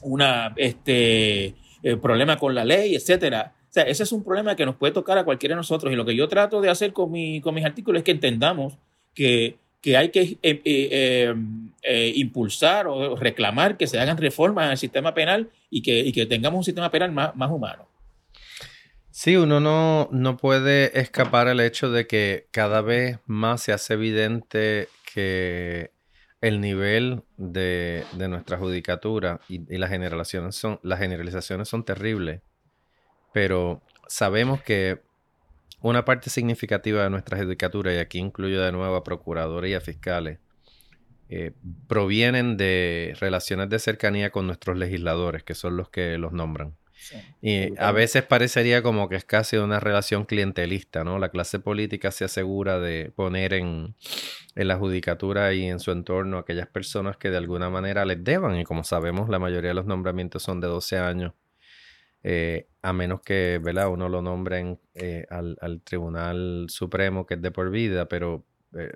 una 0.00 0.55
este, 0.57 1.57
eh, 1.83 1.96
problema 2.00 2.38
con 2.38 2.55
la 2.55 2.64
ley, 2.64 2.94
etcétera. 2.94 3.52
O 3.68 3.72
sea, 3.74 3.83
ese 3.83 4.05
es 4.05 4.12
un 4.12 4.24
problema 4.24 4.57
que 4.57 4.64
nos 4.64 4.76
puede 4.76 4.94
tocar 4.94 5.18
a 5.18 5.24
cualquiera 5.24 5.55
de 5.55 5.59
nosotros. 5.59 5.92
Y 5.92 5.96
lo 5.96 6.07
que 6.07 6.16
yo 6.16 6.26
trato 6.26 6.62
de 6.62 6.70
hacer 6.70 6.94
con, 6.94 7.11
mi, 7.11 7.42
con 7.42 7.55
mis 7.55 7.66
artículos 7.66 7.98
es 7.98 8.05
que 8.05 8.12
entendamos 8.12 8.78
que 9.12 9.59
que 9.83 9.97
hay 9.97 10.11
que 10.11 10.38
eh, 10.42 10.62
eh, 10.64 11.35
eh, 11.83 12.12
impulsar 12.14 12.87
o 12.87 13.16
reclamar 13.16 13.77
que 13.77 13.88
se 13.88 13.99
hagan 13.99 14.16
reformas 14.16 14.71
el 14.71 14.79
sistema 14.79 15.12
penal 15.12 15.51
y 15.68 15.83
que, 15.83 16.27
tengamos 16.27 16.59
un 16.59 16.64
sistema 16.64 16.90
penal 16.90 17.11
más, 17.11 17.51
humano. 17.51 17.88
Sí, 19.11 19.37
uno 19.37 19.61
no, 19.61 20.09
no, 20.12 20.37
puede 20.37 20.99
escapar 20.99 21.49
el 21.49 21.61
hecho 21.61 21.90
de 21.90 22.07
que 22.07 22.47
cada 22.53 22.81
vez 22.81 23.18
más 23.27 23.62
se 23.62 23.73
hace 23.73 23.95
evidente 23.95 24.88
que 25.12 25.90
el 26.40 26.61
nivel 26.61 27.23
de, 27.37 28.05
nuestra 28.29 28.59
judicatura 28.59 29.40
y, 29.49 29.75
y, 29.75 29.79
las, 29.79 29.90
generalizaciones 29.90 30.55
son, 30.55 30.79
las 30.83 31.01
generalizaciones 31.01 31.68
son 31.68 31.85
terribles, 31.85 32.40
pero 33.33 33.83
sabemos 34.07 34.62
que 34.62 35.01
una 35.83 36.05
parte 36.05 36.31
significativa 36.31 37.03
de 37.03 37.11
nuestra 37.11 37.38
judicatura, 37.38 37.95
y 37.95 37.99
aquí 37.99 38.18
incluyo 38.18 38.61
de 38.62 38.73
nuevo 38.73 38.95
a 38.97 39.05
procuradores 39.05 39.71
y 39.71 39.75
a 39.75 39.81
fiscales, 39.81 40.38
eh, 41.29 41.53
provienen 41.88 42.57
de 42.57 43.16
relaciones 43.18 43.68
de 43.71 43.79
cercanía 43.79 44.31
con 44.31 44.47
nuestros 44.47 44.77
legisladores, 44.77 45.42
que 45.42 45.55
son 45.55 45.77
los 45.77 45.88
que 45.88 46.18
los 46.18 46.33
nombran. 46.33 46.77
y 47.40 47.77
a 47.79 47.90
veces 47.90 48.23
parecería 48.23 48.81
como 48.83 49.09
que 49.09 49.16
es 49.16 49.25
casi 49.25 49.57
una 49.57 49.81
relación 49.81 50.25
clientelista, 50.25 51.03
¿no? 51.03 51.18
La 51.18 51.31
clase 51.31 51.59
política 51.59 52.12
se 52.12 52.25
asegura 52.25 52.79
de 52.79 53.11
poner 53.16 53.55
en, 53.55 53.97
en 54.55 54.68
la 54.68 54.77
judicatura 54.77 55.53
y 55.53 55.64
en 55.64 55.81
su 55.81 55.90
entorno 55.90 56.38
aquellas 56.38 56.68
personas 56.68 57.16
que 57.16 57.31
de 57.31 57.38
alguna 57.38 57.71
manera 57.71 58.05
les 58.05 58.23
deban, 58.23 58.57
y 58.57 58.64
como 58.64 58.85
sabemos, 58.85 59.29
la 59.29 59.40
mayoría 59.40 59.71
de 59.71 59.75
los 59.75 59.87
nombramientos 59.87 60.42
son 60.45 60.61
de 60.61 60.68
12 60.68 60.99
años 60.99 61.33
eh, 62.23 62.68
a 62.83 62.92
menos 62.92 63.23
que 63.23 63.61
¿verdad? 63.62 63.88
uno 63.88 64.09
lo 64.09 64.23
nombren 64.23 64.79
eh, 64.95 65.27
al, 65.31 65.81
Tribunal 65.85 66.66
Supremo, 66.68 67.27
que 67.27 67.35
es 67.35 67.42
de 67.42 67.51
por 67.51 67.71
vida, 67.71 68.07
pero... 68.09 68.45
Eh, 68.77 68.92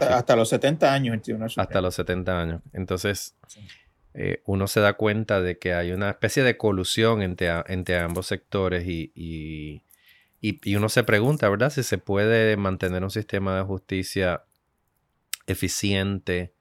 hasta, 0.00 0.36
los 0.36 0.48
70 0.48 0.92
años 0.92 1.14
el 1.14 1.22
Tribunal 1.22 1.50
Supremo. 1.50 1.68
Hasta 1.68 1.80
los 1.80 1.94
70 1.94 2.40
años. 2.40 2.62
Entonces, 2.72 3.36
uno 4.44 4.66
se 4.66 4.80
da 4.80 4.94
cuenta 4.94 5.40
de 5.40 5.58
que 5.58 5.74
hay 5.74 5.92
una 5.92 6.10
especie 6.10 6.42
de 6.42 6.56
colusión 6.56 7.22
entre, 7.22 7.48
entre 7.68 7.98
ambos 7.98 8.26
sectores 8.26 8.86
y, 8.86 9.12
y, 9.14 9.82
y, 10.40 10.74
uno 10.76 10.88
se 10.88 11.04
pregunta, 11.04 11.48
¿verdad? 11.48 11.70
Si 11.70 11.82
se 11.82 11.98
puede 11.98 12.56
mantener 12.56 13.04
un 13.04 13.10
sistema 13.10 13.56
de 13.56 13.62
justicia 13.62 14.42
eficiente 15.46 16.52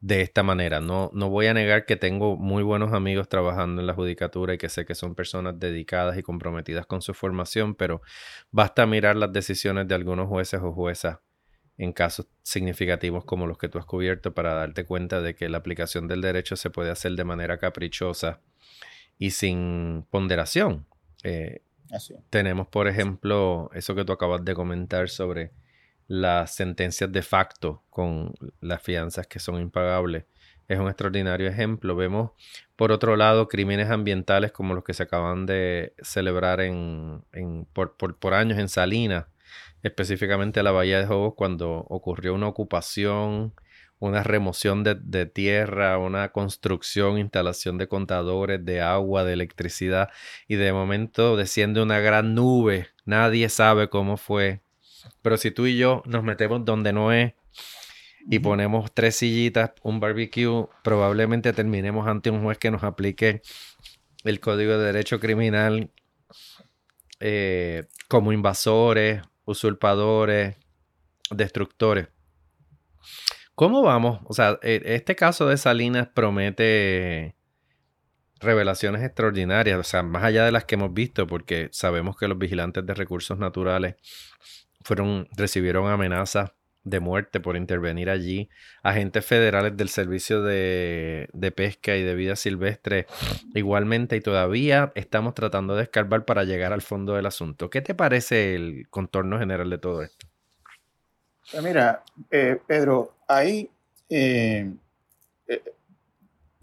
de 0.00 0.20
esta 0.20 0.42
manera. 0.42 0.80
No, 0.80 1.10
no 1.14 1.30
voy 1.30 1.46
a 1.46 1.54
negar 1.54 1.86
que 1.86 1.96
tengo 1.96 2.36
muy 2.36 2.62
buenos 2.62 2.92
amigos 2.92 3.28
trabajando 3.28 3.80
en 3.80 3.86
la 3.86 3.94
judicatura 3.94 4.54
y 4.54 4.58
que 4.58 4.68
sé 4.68 4.84
que 4.84 4.94
son 4.94 5.14
personas 5.14 5.58
dedicadas 5.58 6.18
y 6.18 6.22
comprometidas 6.22 6.86
con 6.86 7.02
su 7.02 7.14
formación, 7.14 7.74
pero 7.74 8.02
basta 8.50 8.86
mirar 8.86 9.16
las 9.16 9.32
decisiones 9.32 9.88
de 9.88 9.94
algunos 9.94 10.28
jueces 10.28 10.60
o 10.62 10.72
juezas 10.72 11.18
en 11.78 11.92
casos 11.92 12.26
significativos 12.42 13.24
como 13.24 13.46
los 13.46 13.58
que 13.58 13.68
tú 13.68 13.78
has 13.78 13.84
cubierto 13.84 14.32
para 14.32 14.54
darte 14.54 14.84
cuenta 14.84 15.20
de 15.20 15.34
que 15.34 15.48
la 15.48 15.58
aplicación 15.58 16.08
del 16.08 16.22
derecho 16.22 16.56
se 16.56 16.70
puede 16.70 16.90
hacer 16.90 17.12
de 17.12 17.24
manera 17.24 17.58
caprichosa 17.58 18.40
y 19.18 19.30
sin 19.30 20.06
ponderación. 20.10 20.86
Eh, 21.22 21.62
tenemos, 22.30 22.68
por 22.68 22.88
ejemplo, 22.88 23.70
eso 23.74 23.94
que 23.94 24.04
tú 24.04 24.12
acabas 24.12 24.44
de 24.44 24.54
comentar 24.54 25.08
sobre 25.08 25.52
las 26.08 26.54
sentencias 26.54 27.10
de 27.10 27.22
facto 27.22 27.82
con 27.90 28.34
las 28.60 28.82
fianzas 28.82 29.26
que 29.26 29.38
son 29.38 29.60
impagables. 29.60 30.24
Es 30.68 30.78
un 30.78 30.88
extraordinario 30.88 31.48
ejemplo. 31.48 31.94
Vemos, 31.94 32.32
por 32.74 32.92
otro 32.92 33.16
lado, 33.16 33.48
crímenes 33.48 33.90
ambientales 33.90 34.52
como 34.52 34.74
los 34.74 34.84
que 34.84 34.94
se 34.94 35.04
acaban 35.04 35.46
de 35.46 35.94
celebrar 36.02 36.60
en, 36.60 37.24
por, 37.72 38.34
años 38.34 38.58
en 38.58 38.68
Salinas, 38.68 39.26
específicamente 39.82 40.60
en 40.60 40.64
la 40.64 40.72
Bahía 40.72 40.98
de 40.98 41.06
Jobos, 41.06 41.34
cuando 41.36 41.86
ocurrió 41.88 42.34
una 42.34 42.48
ocupación, 42.48 43.54
una 43.98 44.22
remoción 44.24 44.82
de, 44.84 45.26
tierra, 45.26 45.98
una 45.98 46.30
construcción, 46.32 47.18
instalación 47.18 47.78
de 47.78 47.88
contadores 47.88 48.64
de 48.64 48.80
agua, 48.80 49.24
de 49.24 49.34
electricidad, 49.34 50.10
y 50.48 50.56
de 50.56 50.72
momento 50.72 51.36
desciende 51.36 51.80
una 51.80 52.00
gran 52.00 52.34
nube. 52.34 52.88
Nadie 53.04 53.48
sabe 53.48 53.88
cómo 53.88 54.16
fue 54.16 54.62
pero 55.22 55.36
si 55.36 55.50
tú 55.50 55.66
y 55.66 55.76
yo 55.76 56.02
nos 56.06 56.22
metemos 56.22 56.64
donde 56.64 56.92
no 56.92 57.12
es 57.12 57.34
y 58.28 58.38
ponemos 58.40 58.92
tres 58.92 59.16
sillitas, 59.16 59.72
un 59.82 60.00
barbecue, 60.00 60.66
probablemente 60.82 61.52
terminemos 61.52 62.06
ante 62.08 62.30
un 62.30 62.42
juez 62.42 62.58
que 62.58 62.70
nos 62.70 62.82
aplique 62.82 63.42
el 64.24 64.40
Código 64.40 64.76
de 64.78 64.86
Derecho 64.86 65.20
Criminal 65.20 65.90
eh, 67.20 67.84
como 68.08 68.32
invasores, 68.32 69.22
usurpadores, 69.44 70.56
destructores. 71.30 72.08
¿Cómo 73.54 73.82
vamos? 73.82 74.20
O 74.26 74.34
sea, 74.34 74.58
e, 74.62 74.82
este 74.84 75.16
caso 75.16 75.46
de 75.46 75.56
Salinas 75.56 76.08
promete 76.08 77.36
revelaciones 78.38 79.02
extraordinarias, 79.02 79.78
o 79.78 79.82
sea, 79.82 80.02
más 80.02 80.24
allá 80.24 80.44
de 80.44 80.52
las 80.52 80.64
que 80.64 80.74
hemos 80.74 80.92
visto, 80.92 81.26
porque 81.26 81.68
sabemos 81.72 82.18
que 82.18 82.28
los 82.28 82.38
vigilantes 82.38 82.84
de 82.84 82.94
recursos 82.94 83.38
naturales 83.38 83.96
fueron, 84.86 85.28
recibieron 85.36 85.90
amenazas 85.90 86.52
de 86.84 87.00
muerte 87.00 87.40
por 87.40 87.56
intervenir 87.56 88.08
allí. 88.08 88.48
Agentes 88.84 89.26
federales 89.26 89.76
del 89.76 89.88
Servicio 89.88 90.42
de, 90.42 91.28
Pesca 91.56 91.96
y 91.96 92.04
de 92.04 92.14
Vida 92.14 92.36
Silvestre 92.36 93.06
igualmente 93.54 94.14
y 94.14 94.20
todavía 94.20 94.92
estamos 94.94 95.34
tratando 95.34 95.74
de 95.74 95.82
escarbar 95.82 96.24
para 96.24 96.44
llegar 96.44 96.72
al 96.72 96.82
fondo 96.82 97.14
del 97.14 97.26
asunto. 97.26 97.68
¿Qué 97.68 97.82
te 97.82 97.94
parece 97.94 98.54
el 98.54 98.86
contorno 98.88 99.40
general 99.40 99.68
de 99.70 99.78
todo 99.78 100.02
esto? 100.02 100.28
Pues 101.50 101.62
mira, 101.64 102.04
eh, 102.30 102.60
Pedro, 102.64 103.16
ahí 103.26 103.68
eh, 104.08 104.70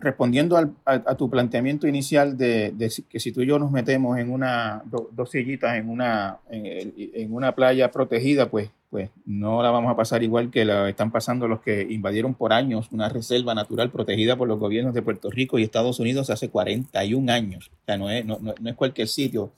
respondiendo 0.03 0.57
a, 0.85 1.15
tu 1.15 1.29
planteamiento 1.29 1.87
inicial 1.87 2.37
de, 2.37 2.73
que 3.09 3.19
si 3.19 3.31
tú 3.31 3.41
y 3.41 3.47
yo 3.47 3.57
nos 3.57 3.71
metemos 3.71 4.17
en 4.19 4.31
una, 4.31 4.83
dos 4.85 5.31
sillitas 5.31 5.75
en 5.77 5.89
una, 5.89 6.39
en, 6.49 7.33
una 7.33 7.55
playa 7.55 7.89
protegida, 7.89 8.49
pues, 8.49 8.69
pues 8.89 9.09
no 9.25 9.63
la 9.63 9.71
vamos 9.71 9.91
a 9.91 9.95
pasar 9.95 10.21
igual 10.21 10.51
que 10.51 10.65
la 10.65 10.89
están 10.89 11.11
pasando 11.11 11.47
los 11.47 11.61
que 11.61 11.81
invadieron 11.81 12.35
por 12.35 12.53
años 12.53 12.89
una 12.91 13.09
reserva 13.09 13.55
natural 13.55 13.89
protegida 13.91 14.35
por 14.35 14.47
los 14.47 14.59
gobiernos 14.59 14.93
de 14.93 15.01
Puerto 15.01 15.31
Rico 15.31 15.57
y 15.57 15.63
Estados 15.63 15.99
Unidos 15.99 16.29
hace 16.29 16.49
41 16.49 17.31
años. 17.31 17.71
O 17.73 17.85
sea, 17.85 17.97
no 17.97 18.11
es, 18.11 18.25
no, 18.25 18.37
no, 18.39 18.69
es 18.69 18.75
cualquier 18.75 19.07
sitio. 19.07 19.51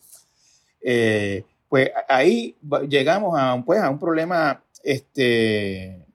Eh, 0.82 1.44
pues 1.68 1.90
ahí 2.08 2.56
llegamos 2.88 3.34
a, 3.38 3.62
pues, 3.66 3.82
a 3.82 3.90
un 3.90 4.00
problema 4.00 4.64
este, 4.84 6.06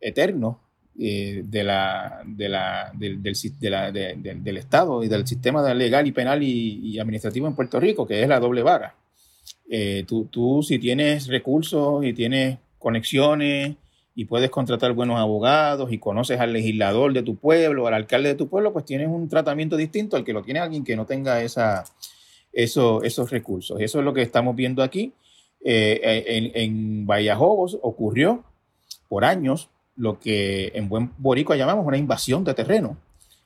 eterno 0.00 0.61
eh, 0.98 1.42
de 1.46 1.64
la, 1.64 2.22
de 2.26 2.48
la, 2.50 2.92
del, 2.94 3.22
del, 3.22 4.56
Estado 4.58 5.02
y 5.02 5.08
del 5.08 5.26
sistema 5.26 5.72
legal 5.72 6.06
y 6.06 6.12
penal 6.12 6.42
y, 6.42 6.98
administrativo 6.98 7.46
en 7.46 7.54
Puerto 7.54 7.80
Rico, 7.80 8.06
que 8.06 8.22
es 8.22 8.28
la 8.28 8.38
doble 8.38 8.62
vara. 8.62 8.94
Eh, 9.70 10.04
tú, 10.06 10.26
tú, 10.26 10.62
si 10.62 10.78
tienes 10.78 11.28
recursos 11.28 12.04
y 12.04 12.12
tienes 12.12 12.58
conexiones 12.78 13.74
y 14.14 14.26
puedes 14.26 14.50
contratar 14.50 14.92
buenos 14.92 15.18
abogados 15.18 15.90
y 15.90 15.98
conoces 15.98 16.38
al 16.40 16.52
legislador 16.52 17.14
de 17.14 17.22
tu 17.22 17.36
pueblo, 17.36 17.86
al 17.86 17.94
alcalde 17.94 18.28
de 18.28 18.34
tu 18.34 18.48
pueblo, 18.48 18.74
pues 18.74 18.84
tienes 18.84 19.08
un 19.08 19.30
tratamiento 19.30 19.78
distinto 19.78 20.18
al 20.18 20.24
que 20.24 20.34
lo 20.34 20.42
tiene 20.42 20.60
alguien 20.60 20.84
que 20.84 20.94
no 20.94 21.06
tenga 21.06 21.42
esa, 21.42 21.84
eso, 22.52 23.02
esos 23.02 23.30
recursos. 23.30 23.80
Eso 23.80 23.98
es 23.98 24.04
lo 24.04 24.12
que 24.12 24.20
estamos 24.20 24.54
viendo 24.54 24.82
aquí. 24.82 25.14
Eh, 25.64 26.24
en, 26.26 26.50
en 26.54 27.06
Vallajobos 27.06 27.78
ocurrió 27.80 28.44
por 29.08 29.24
años 29.24 29.70
lo 29.96 30.18
que 30.18 30.72
en 30.74 30.88
buen 30.88 31.12
boricua 31.18 31.56
llamamos 31.56 31.86
una 31.86 31.98
invasión 31.98 32.44
de 32.44 32.54
terreno. 32.54 32.96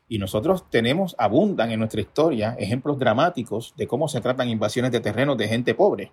Y 0.09 0.19
nosotros 0.19 0.71
tenemos, 0.71 1.17
abundan 1.19 1.73
en 1.73 1.81
nuestra 1.81 2.01
historia, 2.01 2.55
ejemplos 2.59 2.99
dramáticos 2.99 3.75
de 3.77 3.87
cómo 3.87 4.09
se 4.09 4.21
tratan 4.21 4.49
invasiones 4.49 4.93
de 4.93 5.01
terreno 5.01 5.35
de 5.35 5.49
gente 5.49 5.75
pobre, 5.75 6.13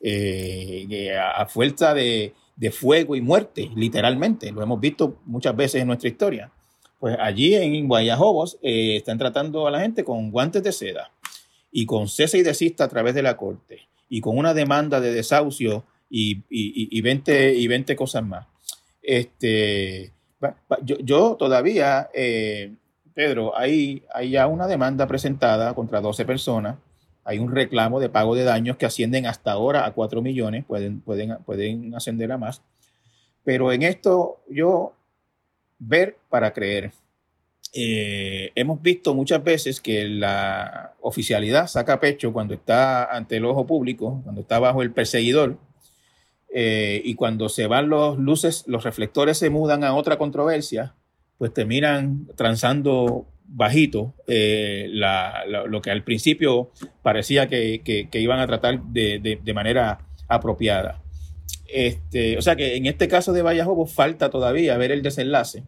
eh, 0.00 1.16
a, 1.18 1.44
fuerza 1.46 1.92
de, 1.92 2.32
fuego 2.72 3.16
y 3.16 3.20
muerte, 3.20 3.70
literalmente. 3.74 4.50
Lo 4.50 4.62
hemos 4.62 4.80
visto 4.80 5.18
muchas 5.26 5.54
veces 5.54 5.82
en 5.82 5.88
nuestra 5.88 6.08
historia. 6.08 6.50
Pues 6.98 7.16
allí 7.20 7.54
en 7.54 7.86
Guayajobos 7.86 8.58
eh, 8.62 8.96
están 8.96 9.18
tratando 9.18 9.66
a 9.66 9.70
la 9.70 9.80
gente 9.80 10.04
con 10.04 10.30
guantes 10.30 10.62
de 10.62 10.72
seda 10.72 11.12
y 11.70 11.86
con 11.86 12.08
cese 12.08 12.38
y 12.38 12.42
desista 12.42 12.84
a 12.84 12.88
través 12.88 13.14
de 13.14 13.22
la 13.22 13.36
corte 13.36 13.88
y 14.08 14.20
con 14.20 14.38
una 14.38 14.54
demanda 14.54 15.00
de 15.00 15.12
desahucio 15.12 15.84
y, 16.10 16.38
y, 16.48 16.98
y, 16.98 17.00
20, 17.02 17.54
y 17.54 17.66
20 17.66 17.94
cosas 17.94 18.24
más. 18.24 18.46
Este, 19.10 20.12
yo, 20.84 21.36
todavía, 21.36 22.10
eh, 22.12 22.74
Pedro, 23.14 23.56
hay, 23.56 24.02
hay 24.12 24.28
ya 24.32 24.46
una 24.46 24.66
demanda 24.66 25.06
presentada 25.06 25.72
contra 25.72 26.02
12 26.02 26.26
personas. 26.26 26.76
Hay 27.24 27.38
un 27.38 27.50
reclamo 27.50 28.00
de 28.00 28.10
pago 28.10 28.34
de 28.34 28.44
daños 28.44 28.76
que 28.76 28.84
ascienden 28.84 29.24
hasta 29.24 29.52
ahora 29.52 29.86
a 29.86 29.94
4 29.94 30.20
millones, 30.20 30.66
pueden, 30.66 31.00
pueden, 31.00 31.38
pueden 31.46 31.94
ascender 31.94 32.30
a 32.32 32.36
más. 32.36 32.60
Pero 33.44 33.72
en 33.72 33.82
esto 33.82 34.42
yo 34.50 34.92
ver 35.78 36.18
para 36.28 36.52
creer. 36.52 36.92
Eh, 37.72 38.52
hemos 38.54 38.82
visto 38.82 39.14
muchas 39.14 39.42
veces 39.42 39.80
que 39.80 40.04
la 40.04 40.92
oficialidad 41.00 41.66
saca 41.66 41.98
pecho 41.98 42.30
cuando 42.34 42.52
está 42.52 43.04
ante 43.04 43.38
el 43.38 43.46
ojo 43.46 43.66
público, 43.66 44.20
cuando 44.22 44.42
está 44.42 44.58
bajo 44.58 44.82
el 44.82 44.92
perseguidor, 44.92 45.56
eh, 46.54 47.02
y 47.04 47.14
cuando 47.14 47.48
se 47.48 47.66
van 47.66 47.88
los 47.88 48.18
luces, 48.18 48.64
los 48.66 48.84
reflectores 48.84 49.38
se 49.38 49.50
mudan 49.50 49.84
a 49.84 49.94
otra 49.94 50.16
controversia, 50.16 50.94
pues 51.36 51.52
terminan 51.52 52.26
transando 52.36 53.26
bajito 53.48 54.14
eh, 54.26 54.88
lo 54.90 55.80
que 55.80 55.90
al 55.90 56.04
principio 56.04 56.70
parecía 57.02 57.48
que, 57.48 58.08
iban 58.12 58.40
a 58.40 58.46
tratar 58.46 58.82
de, 58.82 59.52
manera 59.54 60.00
apropiada. 60.28 61.02
Este, 61.66 62.38
o 62.38 62.42
sea 62.42 62.56
que 62.56 62.76
en 62.76 62.86
este 62.86 63.08
caso 63.08 63.32
de 63.32 63.42
Vallajobo 63.42 63.86
falta 63.86 64.30
todavía 64.30 64.76
ver 64.78 64.92
el 64.92 65.02
desenlace. 65.02 65.64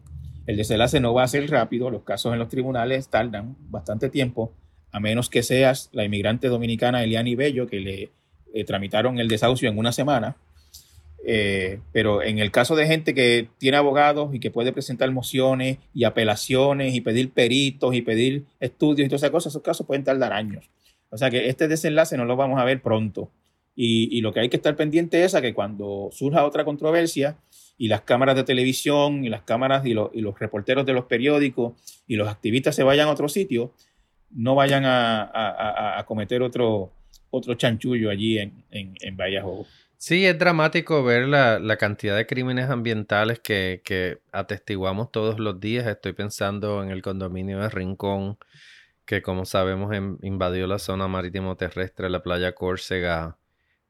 El 0.47 0.57
desenlace 0.57 0.99
no 0.99 1.13
va 1.13 1.23
a 1.23 1.27
ser 1.27 1.49
rápido, 1.49 1.91
los 1.91 2.03
casos 2.03 2.33
en 2.33 2.39
los 2.39 2.49
tribunales 2.49 3.09
tardan 3.09 3.55
bastante 3.69 4.09
tiempo, 4.09 4.53
a 4.91 4.99
menos 4.99 5.29
que 5.29 5.43
seas 5.43 5.89
la 5.93 6.03
inmigrante 6.03 6.47
dominicana 6.47 7.03
Eliani 7.03 7.35
Bello, 7.35 7.67
que 7.67 7.79
le 7.79 8.11
eh, 8.53 8.63
tramitaron 8.65 9.19
el 9.19 9.27
desahucio 9.27 9.69
en 9.69 9.77
una 9.77 9.91
semana, 9.91 10.35
eh, 11.23 11.79
pero 11.91 12.23
en 12.23 12.39
el 12.39 12.51
caso 12.51 12.75
de 12.75 12.87
gente 12.87 13.13
que 13.13 13.47
tiene 13.57 13.77
abogados 13.77 14.33
y 14.33 14.39
que 14.39 14.49
puede 14.49 14.73
presentar 14.73 15.11
mociones 15.11 15.77
y 15.93 16.03
apelaciones 16.03 16.95
y 16.95 17.01
pedir 17.01 17.31
peritos 17.31 17.93
y 17.93 18.01
pedir 18.01 18.45
estudios 18.59 19.05
y 19.05 19.09
todas 19.09 19.21
esas 19.21 19.31
cosas, 19.31 19.51
esos 19.51 19.61
casos 19.61 19.85
pueden 19.85 20.03
tardar 20.03 20.33
años. 20.33 20.69
O 21.09 21.17
sea 21.17 21.29
que 21.29 21.47
este 21.47 21.67
desenlace 21.67 22.17
no 22.17 22.25
lo 22.25 22.35
vamos 22.35 22.59
a 22.59 22.65
ver 22.65 22.81
pronto. 22.81 23.29
Y, 23.73 24.19
lo 24.21 24.33
que 24.33 24.41
hay 24.41 24.49
que 24.49 24.57
estar 24.57 24.75
pendiente 24.75 25.23
es 25.23 25.33
a 25.33 25.41
que 25.41 25.53
cuando 25.53 26.09
surja 26.11 26.45
otra 26.45 26.65
controversia 26.65 27.37
y 27.77 27.87
las 27.87 28.01
cámaras 28.01 28.35
de 28.35 28.43
televisión 28.43 29.23
y 29.23 29.29
las 29.29 29.43
cámaras 29.43 29.85
y, 29.85 29.93
los 29.93 30.39
reporteros 30.39 30.85
de 30.85 30.93
los 30.93 31.05
periódicos 31.05 31.73
y 32.05 32.15
los 32.15 32.27
activistas 32.27 32.75
se 32.75 32.83
vayan 32.83 33.07
a 33.07 33.11
otro 33.11 33.29
sitio, 33.29 33.73
no 34.29 34.55
vayan 34.55 34.83
a, 34.85 36.03
cometer 36.05 36.41
otro, 36.41 36.91
otro 37.29 37.53
chanchullo 37.55 38.09
allí 38.09 38.37
en, 38.37 38.65
en, 38.71 38.95
en 39.01 39.17
Sí, 40.03 40.25
es 40.25 40.39
dramático 40.39 41.03
ver 41.03 41.27
la, 41.27 41.77
cantidad 41.77 42.17
de 42.17 42.25
crímenes 42.25 42.71
ambientales 42.71 43.39
que, 43.39 44.19
atestiguamos 44.31 45.11
todos 45.11 45.39
los 45.39 45.59
días. 45.59 45.85
Estoy 45.85 46.13
pensando 46.13 46.81
en 46.81 46.89
el 46.89 47.03
condominio 47.03 47.59
de 47.59 47.69
Rincón, 47.69 48.39
que 49.05 49.21
como 49.21 49.45
sabemos 49.45 49.95
invadió 50.23 50.65
la 50.65 50.79
zona 50.79 51.07
marítimo 51.07 51.55
terrestre, 51.55 52.09
la 52.09 52.23
playa 52.23 52.55
Córcega, 52.55 53.37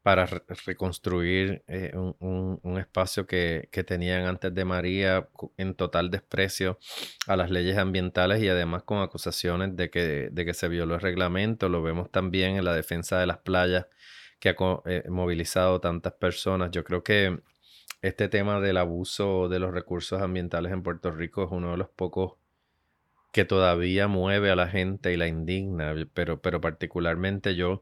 para 0.03 0.25
reconstruir 0.65 1.63
eh, 1.67 1.93
un, 1.95 2.77
espacio 2.77 3.25
que, 3.25 3.69
tenían 3.87 4.25
antes 4.25 4.53
de 4.53 4.65
María 4.65 5.29
en 5.55 5.75
total 5.75 6.11
desprecio 6.11 6.77
a 7.25 7.37
las 7.37 7.49
leyes 7.51 7.77
ambientales 7.77 8.41
y 8.43 8.49
además 8.49 8.83
con 8.83 8.99
acusaciones 9.01 9.77
de 9.77 9.89
que, 9.89 10.27
de 10.29 10.45
que 10.45 10.53
se 10.53 10.67
violó 10.67 10.95
el 10.95 11.01
reglamento. 11.01 11.69
Lo 11.69 11.81
vemos 11.81 12.11
también 12.11 12.57
en 12.57 12.65
la 12.65 12.73
defensa 12.73 13.17
de 13.17 13.27
las 13.27 13.37
playas 13.37 13.85
que 14.41 14.49
ha 14.49 14.55
eh, 14.85 15.03
movilizado 15.07 15.79
tantas 15.79 16.13
personas. 16.13 16.71
Yo 16.71 16.83
creo 16.83 17.03
que 17.03 17.39
este 18.01 18.27
tema 18.27 18.59
del 18.59 18.77
abuso 18.77 19.47
de 19.47 19.59
los 19.59 19.71
recursos 19.71 20.21
ambientales 20.21 20.73
en 20.73 20.83
Puerto 20.83 21.11
Rico 21.11 21.45
es 21.45 21.51
uno 21.51 21.71
de 21.71 21.77
los 21.77 21.89
pocos 21.89 22.33
que 23.31 23.45
todavía 23.45 24.07
mueve 24.09 24.51
a 24.51 24.55
la 24.55 24.67
gente 24.67 25.13
y 25.13 25.17
la 25.17 25.27
indigna, 25.27 25.93
pero, 26.13 26.41
pero 26.41 26.59
particularmente 26.59 27.55
yo 27.55 27.81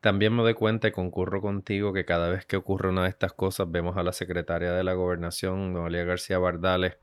también 0.00 0.34
me 0.34 0.42
doy 0.42 0.54
cuenta 0.54 0.88
y 0.88 0.92
concurro 0.92 1.40
contigo 1.40 1.92
que 1.92 2.04
cada 2.04 2.30
vez 2.30 2.46
que 2.46 2.56
ocurre 2.56 2.88
una 2.88 3.04
de 3.04 3.10
estas 3.10 3.32
cosas 3.34 3.70
vemos 3.70 3.96
a 3.96 4.02
la 4.02 4.12
secretaria 4.12 4.72
de 4.72 4.84
la 4.84 4.94
gobernación, 4.94 5.72
Noelia 5.72 6.04
García 6.04 6.38
Bardales, 6.38 6.96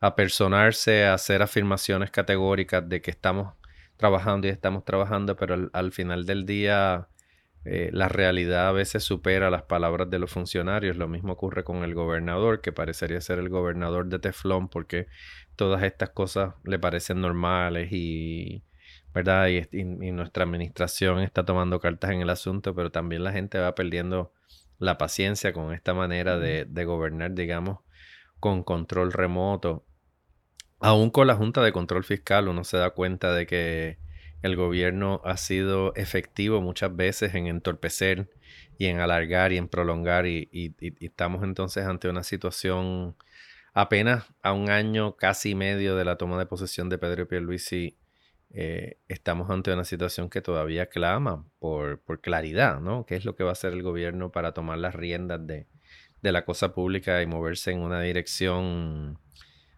a 0.00 0.16
personarse, 0.16 1.04
a 1.06 1.14
hacer 1.14 1.42
afirmaciones 1.42 2.10
categóricas 2.10 2.86
de 2.88 3.00
que 3.00 3.10
estamos 3.10 3.54
trabajando 3.96 4.48
y 4.48 4.50
estamos 4.50 4.84
trabajando, 4.84 5.36
pero 5.36 5.70
al, 5.72 5.92
final 5.92 6.26
del 6.26 6.46
día 6.46 7.08
eh, 7.64 7.90
la 7.92 8.08
realidad 8.08 8.68
a 8.68 8.72
veces 8.72 9.04
supera 9.04 9.50
las 9.50 9.64
palabras 9.64 10.08
de 10.08 10.18
los 10.18 10.30
funcionarios. 10.30 10.96
Lo 10.96 11.08
mismo 11.08 11.34
ocurre 11.34 11.62
con 11.64 11.84
el 11.84 11.94
gobernador, 11.94 12.60
que 12.60 12.72
parecería 12.72 13.20
ser 13.20 13.38
el 13.38 13.48
gobernador 13.48 14.06
de 14.06 14.18
Teflón, 14.18 14.68
porque 14.68 15.08
todas 15.56 15.82
estas 15.82 16.10
cosas 16.10 16.54
le 16.64 16.78
parecen 16.78 17.20
normales 17.20 17.92
y, 17.92 18.64
¿verdad? 19.14 19.48
Y, 19.48 19.84
nuestra 19.84 20.44
administración 20.44 21.20
está 21.20 21.44
tomando 21.44 21.80
cartas 21.80 22.12
en 22.12 22.22
el 22.22 22.30
asunto, 22.30 22.74
pero 22.74 22.90
también 22.90 23.24
la 23.24 23.32
gente 23.32 23.58
va 23.58 23.74
perdiendo 23.74 24.32
la 24.78 24.96
paciencia 24.96 25.52
con 25.52 25.74
esta 25.74 25.92
manera 25.92 26.38
de, 26.38 26.64
de 26.64 26.84
gobernar, 26.86 27.34
digamos, 27.34 27.80
con 28.40 28.62
control 28.62 29.12
remoto. 29.12 29.84
Aún 30.80 31.10
con 31.10 31.26
la 31.26 31.36
Junta 31.36 31.62
de 31.62 31.72
Control 31.72 32.04
Fiscal 32.04 32.48
uno 32.48 32.64
se 32.64 32.78
da 32.78 32.90
cuenta 32.90 33.34
de 33.34 33.46
que 33.46 33.98
el 34.42 34.56
gobierno 34.56 35.20
ha 35.24 35.36
sido 35.36 35.94
efectivo 35.94 36.60
muchas 36.60 36.94
veces 36.94 37.34
en 37.34 37.46
entorpecer 37.46 38.30
y 38.78 38.86
en 38.86 38.98
alargar 38.98 39.52
y 39.52 39.58
en 39.58 39.68
prolongar 39.68 40.26
y, 40.26 40.74
estamos 41.00 41.44
entonces 41.44 41.84
ante 41.84 42.08
una 42.08 42.22
situación 42.22 43.16
apenas 43.74 44.24
a 44.42 44.52
un 44.52 44.70
año 44.70 45.16
casi 45.16 45.54
medio 45.54 45.96
de 45.96 46.04
la 46.04 46.16
toma 46.16 46.38
de 46.38 46.46
posesión 46.46 46.88
de 46.88 46.98
Pedro 46.98 47.28
Pierluisi, 47.28 47.96
eh, 48.52 48.98
estamos 49.06 49.50
ante 49.50 49.72
una 49.72 49.84
situación 49.84 50.28
que 50.28 50.40
todavía 50.40 50.86
clama 50.86 51.44
por, 51.58 52.00
por, 52.00 52.20
claridad, 52.20 52.80
¿no? 52.80 53.06
¿Qué 53.06 53.14
es 53.14 53.24
lo 53.24 53.36
que 53.36 53.44
va 53.44 53.50
a 53.50 53.52
hacer 53.52 53.72
el 53.72 53.82
gobierno 53.82 54.32
para 54.32 54.52
tomar 54.52 54.78
las 54.78 54.94
riendas 54.94 55.46
de, 55.46 55.68
de 56.22 56.32
la 56.32 56.44
cosa 56.44 56.74
pública 56.74 57.22
y 57.22 57.26
moverse 57.26 57.70
en 57.70 57.80
una 57.80 58.00
dirección 58.00 59.20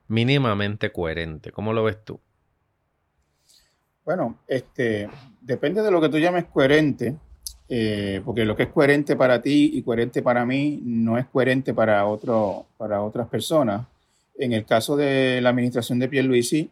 mínimamente 0.08 0.90
coherente? 0.90 1.52
¿Cómo 1.52 1.74
lo 1.74 1.84
ves 1.84 2.02
tú? 2.02 2.20
Bueno, 4.04 4.36
este, 4.48 5.08
depende 5.40 5.82
de 5.82 5.90
lo 5.90 6.00
que 6.00 6.08
tú 6.08 6.18
llames 6.18 6.44
coherente. 6.44 7.16
Eh, 7.74 8.20
porque 8.24 8.44
lo 8.44 8.54
que 8.54 8.64
es 8.64 8.68
coherente 8.68 9.16
para 9.16 9.40
ti 9.40 9.70
y 9.72 9.82
coherente 9.82 10.20
para 10.20 10.44
mí 10.44 10.82
no 10.84 11.16
es 11.16 11.24
coherente 11.24 11.72
para, 11.72 12.04
otro, 12.04 12.66
para 12.76 13.00
otras 13.02 13.28
personas. 13.28 13.86
En 14.36 14.52
el 14.52 14.66
caso 14.66 14.94
de 14.94 15.40
la 15.40 15.50
administración 15.50 15.98
de 15.98 16.08
Pierluisi, 16.08 16.70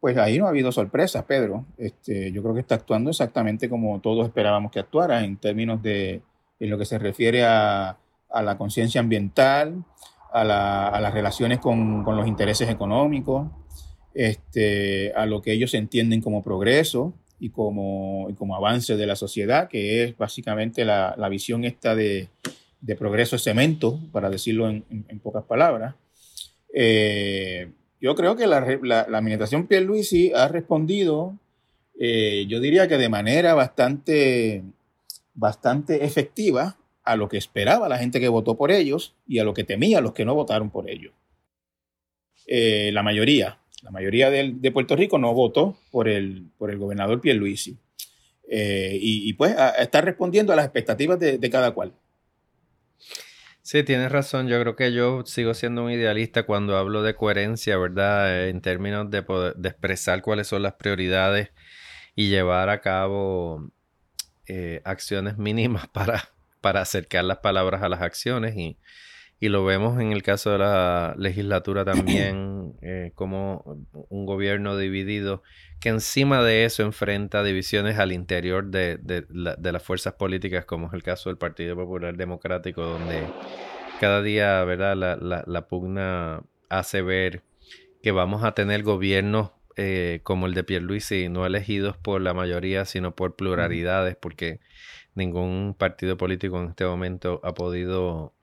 pues 0.00 0.16
ahí 0.16 0.38
no 0.38 0.46
ha 0.46 0.48
habido 0.48 0.72
sorpresas, 0.72 1.24
Pedro. 1.24 1.66
Este, 1.76 2.32
yo 2.32 2.42
creo 2.42 2.54
que 2.54 2.60
está 2.60 2.76
actuando 2.76 3.10
exactamente 3.10 3.68
como 3.68 4.00
todos 4.00 4.26
esperábamos 4.26 4.72
que 4.72 4.80
actuara 4.80 5.24
en 5.24 5.36
términos 5.36 5.82
de 5.82 6.22
en 6.58 6.70
lo 6.70 6.78
que 6.78 6.86
se 6.86 6.98
refiere 6.98 7.44
a, 7.44 7.98
a 8.30 8.42
la 8.42 8.56
conciencia 8.56 9.00
ambiental, 9.00 9.84
a, 10.32 10.44
la, 10.44 10.88
a, 10.88 11.00
las 11.00 11.12
relaciones 11.12 11.58
con, 11.58 12.04
con, 12.04 12.16
los 12.16 12.26
intereses 12.26 12.68
económicos, 12.68 13.48
este, 14.14 15.12
a 15.14 15.26
lo 15.26 15.42
que 15.42 15.52
ellos 15.52 15.74
entienden 15.74 16.20
como 16.20 16.42
progreso, 16.42 17.14
y 17.40 17.48
como, 17.48 18.28
como 18.36 18.54
avance 18.54 18.96
de 18.96 19.06
la 19.06 19.16
sociedad, 19.16 19.68
que 19.68 20.04
es 20.04 20.16
básicamente 20.16 20.84
la, 20.84 21.14
la 21.16 21.30
visión 21.30 21.64
esta 21.64 21.96
de, 21.96 22.28
de, 22.82 22.96
progreso 22.96 23.36
de 23.36 23.42
cemento, 23.42 23.98
para 24.12 24.28
decirlo 24.28 24.68
en, 24.68 24.84
en, 24.90 25.18
pocas 25.20 25.44
palabras. 25.44 25.94
Eh, 26.74 27.70
yo 27.98 28.14
creo 28.14 28.36
que 28.36 28.46
la, 28.46 28.60
la, 28.82 29.06
la 29.08 29.18
administración 29.18 29.66
Pierluisi 29.66 30.32
ha 30.34 30.48
respondido, 30.48 31.38
eh, 31.98 32.44
yo 32.46 32.60
diría 32.60 32.86
que 32.86 32.98
de 32.98 33.08
manera 33.08 33.54
bastante, 33.54 34.62
bastante 35.32 36.04
efectiva 36.04 36.76
a 37.02 37.16
lo 37.16 37.30
que 37.30 37.38
esperaba 37.38 37.88
la 37.88 37.98
gente 37.98 38.20
que 38.20 38.28
votó 38.28 38.54
por 38.56 38.70
ellos 38.70 39.14
y 39.26 39.38
a 39.38 39.44
lo 39.44 39.54
que 39.54 39.64
temía 39.64 40.02
los 40.02 40.12
que 40.12 40.26
no 40.26 40.34
votaron 40.34 40.68
por 40.68 40.90
ellos. 40.90 41.14
Eh, 42.46 42.90
la 42.92 43.02
mayoría, 43.02 43.59
la 43.82 43.90
mayoría 43.90 44.30
de, 44.30 44.70
Puerto 44.72 44.96
Rico 44.96 45.18
no 45.18 45.32
votó 45.32 45.76
por 45.90 46.08
el, 46.08 46.48
por 46.58 46.70
el 46.70 46.78
gobernador 46.78 47.20
Pierluisi. 47.20 47.78
Eh, 48.52 48.98
y, 49.00 49.32
pues 49.34 49.54
está 49.78 50.00
respondiendo 50.00 50.52
a 50.52 50.56
las 50.56 50.64
expectativas 50.64 51.18
de, 51.18 51.50
cada 51.50 51.70
cual. 51.70 51.92
Sí, 53.62 53.84
tienes 53.84 54.10
razón. 54.10 54.48
Yo 54.48 54.60
creo 54.60 54.74
que 54.74 54.92
yo 54.92 55.24
sigo 55.24 55.54
siendo 55.54 55.84
un 55.84 55.92
idealista 55.92 56.42
cuando 56.42 56.76
hablo 56.76 57.02
de 57.02 57.14
coherencia, 57.14 57.78
¿verdad? 57.78 58.48
En 58.48 58.60
términos 58.60 59.10
de, 59.10 59.22
de 59.56 59.68
expresar 59.68 60.22
cuáles 60.22 60.48
son 60.48 60.62
las 60.62 60.74
prioridades 60.74 61.50
y 62.16 62.28
llevar 62.28 62.68
a 62.68 62.80
cabo 62.80 63.70
eh, 64.46 64.82
acciones 64.84 65.38
mínimas 65.38 65.86
para, 65.92 66.28
para 66.60 66.80
acercar 66.80 67.24
las 67.24 67.38
palabras 67.38 67.82
a 67.82 67.88
las 67.88 68.02
acciones. 68.02 68.56
Y, 68.56 68.78
y 69.42 69.48
lo 69.48 69.64
vemos 69.64 69.98
en 69.98 70.12
el 70.12 70.22
caso 70.22 70.52
de 70.52 70.58
la 70.58 71.14
legislatura 71.16 71.86
también, 71.86 72.74
eh, 72.82 73.12
como 73.14 73.64
un 74.10 74.26
gobierno 74.26 74.76
dividido, 74.76 75.42
que 75.80 75.88
encima 75.88 76.44
de 76.44 76.66
eso 76.66 76.82
enfrenta 76.82 77.42
divisiones 77.42 77.98
al 77.98 78.12
interior 78.12 78.66
de, 78.66 78.98
de, 78.98 79.72
las 79.72 79.82
fuerzas 79.82 80.12
políticas, 80.12 80.66
como 80.66 80.88
es 80.88 80.92
el 80.92 81.02
caso 81.02 81.30
del 81.30 81.38
Partido 81.38 81.74
Popular 81.74 82.18
Democrático, 82.18 82.82
donde 82.82 83.26
cada 83.98 84.20
día 84.20 84.62
¿verdad? 84.64 84.94
La, 84.94 85.44
la, 85.46 85.68
pugna 85.68 86.42
hace 86.68 87.00
ver 87.00 87.42
que 88.02 88.12
vamos 88.12 88.44
a 88.44 88.52
tener 88.52 88.82
gobiernos 88.82 89.52
eh, 89.76 90.20
como 90.22 90.46
el 90.46 90.54
de 90.54 90.64
Pierluisi, 90.64 91.30
no 91.30 91.46
elegidos 91.46 91.96
por 91.96 92.20
la 92.20 92.34
mayoría, 92.34 92.84
sino 92.84 93.14
por 93.14 93.36
pluralidades, 93.36 94.16
porque 94.16 94.60
ningún 95.14 95.74
partido 95.78 96.18
político 96.18 96.60
en 96.60 96.68
este 96.68 96.84
momento 96.84 97.40
ha 97.42 97.54
podido 97.54 98.34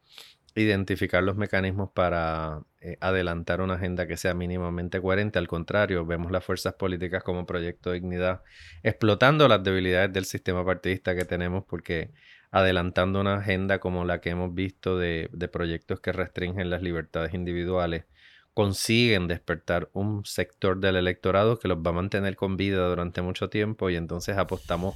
identificar 0.58 1.24
los 1.24 1.38
mecanismos 1.38 1.92
para 1.94 2.62
eh, 2.82 2.98
adelantar 3.00 3.62
una 3.62 3.76
agenda 3.76 4.08
que 4.08 4.18
sea 4.18 4.34
mínimamente 4.34 5.02
coherente. 5.02 5.40
Al 5.40 5.48
contrario, 5.48 6.06
vemos 6.06 6.32
las 6.32 6.44
fuerzas 6.44 6.74
políticas 6.74 7.24
como 7.24 7.46
proyecto 7.46 7.92
de 7.92 8.00
dignidad 8.00 8.42
explotando 8.84 9.48
las 9.48 9.64
debilidades 9.64 10.12
del 10.14 10.26
sistema 10.26 10.66
partidista 10.66 11.16
que 11.16 11.26
tenemos 11.26 11.64
porque 11.66 12.12
adelantando 12.52 13.22
una 13.22 13.36
agenda 13.36 13.80
como 13.80 14.06
la 14.06 14.20
que 14.20 14.32
hemos 14.32 14.54
visto 14.54 14.98
de, 14.98 15.30
de 15.32 15.48
proyectos 15.48 16.00
que 16.00 16.12
restringen 16.12 16.70
las 16.70 16.82
libertades 16.82 17.34
individuales, 17.34 18.06
consiguen 18.54 19.28
despertar 19.28 19.90
un 19.94 20.26
sector 20.26 20.80
del 20.80 20.96
electorado 20.96 21.60
que 21.60 21.68
los 21.68 21.78
va 21.78 21.92
a 21.92 21.94
mantener 21.94 22.36
con 22.36 22.58
vida 22.58 22.88
durante 22.88 23.22
mucho 23.22 23.50
tiempo 23.50 23.92
y 23.92 23.96
entonces 23.96 24.38
apostamos 24.38 24.96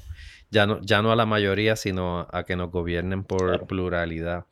ya 0.52 0.68
no, 0.68 0.82
ya 0.82 1.02
no 1.02 1.12
a 1.12 1.16
la 1.16 1.26
mayoría, 1.26 1.76
sino 1.76 2.28
a 2.32 2.44
que 2.44 2.56
nos 2.56 2.72
gobiernen 2.72 3.24
por 3.24 3.68
pluralidad. 3.68 4.46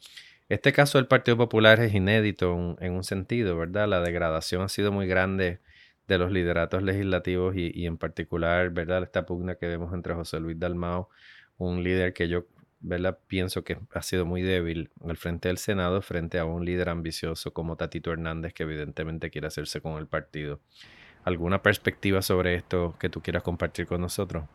Este 0.49 0.73
caso 0.73 0.97
del 0.97 1.05
Partido 1.05 1.37
Popular 1.37 1.79
es 1.79 1.93
inédito 1.93 2.75
en, 2.79 2.93
un 2.93 3.03
sentido, 3.03 3.55
¿verdad? 3.55 3.87
La 3.87 4.01
degradación 4.01 4.63
ha 4.63 4.67
sido 4.67 4.91
muy 4.91 5.05
grande 5.05 5.59
de 6.07 6.17
los 6.17 6.31
lideratos 6.31 6.81
legislativos 6.81 7.55
y, 7.55 7.85
en 7.85 7.99
particular, 7.99 8.71
¿verdad? 8.71 9.03
Esta 9.03 9.27
pugna 9.27 9.55
que 9.55 9.67
vemos 9.67 9.93
entre 9.93 10.15
José 10.15 10.39
Luis 10.39 10.59
Dalmao, 10.59 11.09
un 11.59 11.83
líder 11.83 12.13
que 12.13 12.27
yo, 12.27 12.47
¿verdad? 12.79 13.19
Pienso 13.27 13.63
que 13.63 13.77
ha 13.93 14.01
sido 14.01 14.25
muy 14.25 14.41
débil 14.41 14.89
al 15.07 15.17
frente 15.17 15.49
del 15.49 15.59
Senado, 15.59 16.01
frente 16.01 16.39
a 16.39 16.45
un 16.45 16.65
líder 16.65 16.89
ambicioso 16.89 17.53
como 17.53 17.75
Tatito 17.75 18.11
Hernández, 18.11 18.51
que 18.55 18.63
evidentemente 18.63 19.29
quiere 19.29 19.45
hacerse 19.45 19.81
con 19.81 19.99
el 19.99 20.07
partido. 20.07 20.61
¿Alguna 21.25 21.61
perspectiva 21.61 22.23
sobre 22.23 22.55
esto 22.55 22.95
que 22.99 23.09
tú 23.09 23.21
quieras 23.21 23.43
compartir 23.43 23.85
con 23.85 24.01
nosotros? 24.01 24.45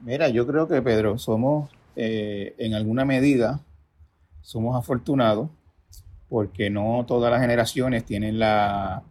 Mira, 0.00 0.30
yo 0.30 0.46
creo 0.46 0.68
que 0.68 0.80
Pedro, 0.80 1.18
somos 1.18 1.70
eh, 1.96 2.54
en 2.56 2.72
alguna 2.72 3.04
medida 3.04 3.60
somos 4.44 4.76
afortunados 4.76 5.48
porque 6.28 6.70
no 6.70 7.04
todas 7.08 7.30
las 7.30 7.40
generaciones 7.40 8.04
tienen 8.04 8.38
la, 8.38 9.02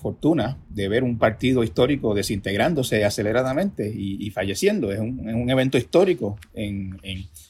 fortuna 0.00 0.58
de 0.68 0.88
ver 0.88 1.04
un 1.04 1.18
partido 1.18 1.64
histórico 1.64 2.14
desintegrándose 2.14 3.04
aceleradamente 3.04 3.92
y, 3.94 4.30
falleciendo. 4.30 4.92
Es 4.92 5.00
un, 5.00 5.50
evento 5.50 5.78
histórico 5.78 6.38
en, 6.54 6.98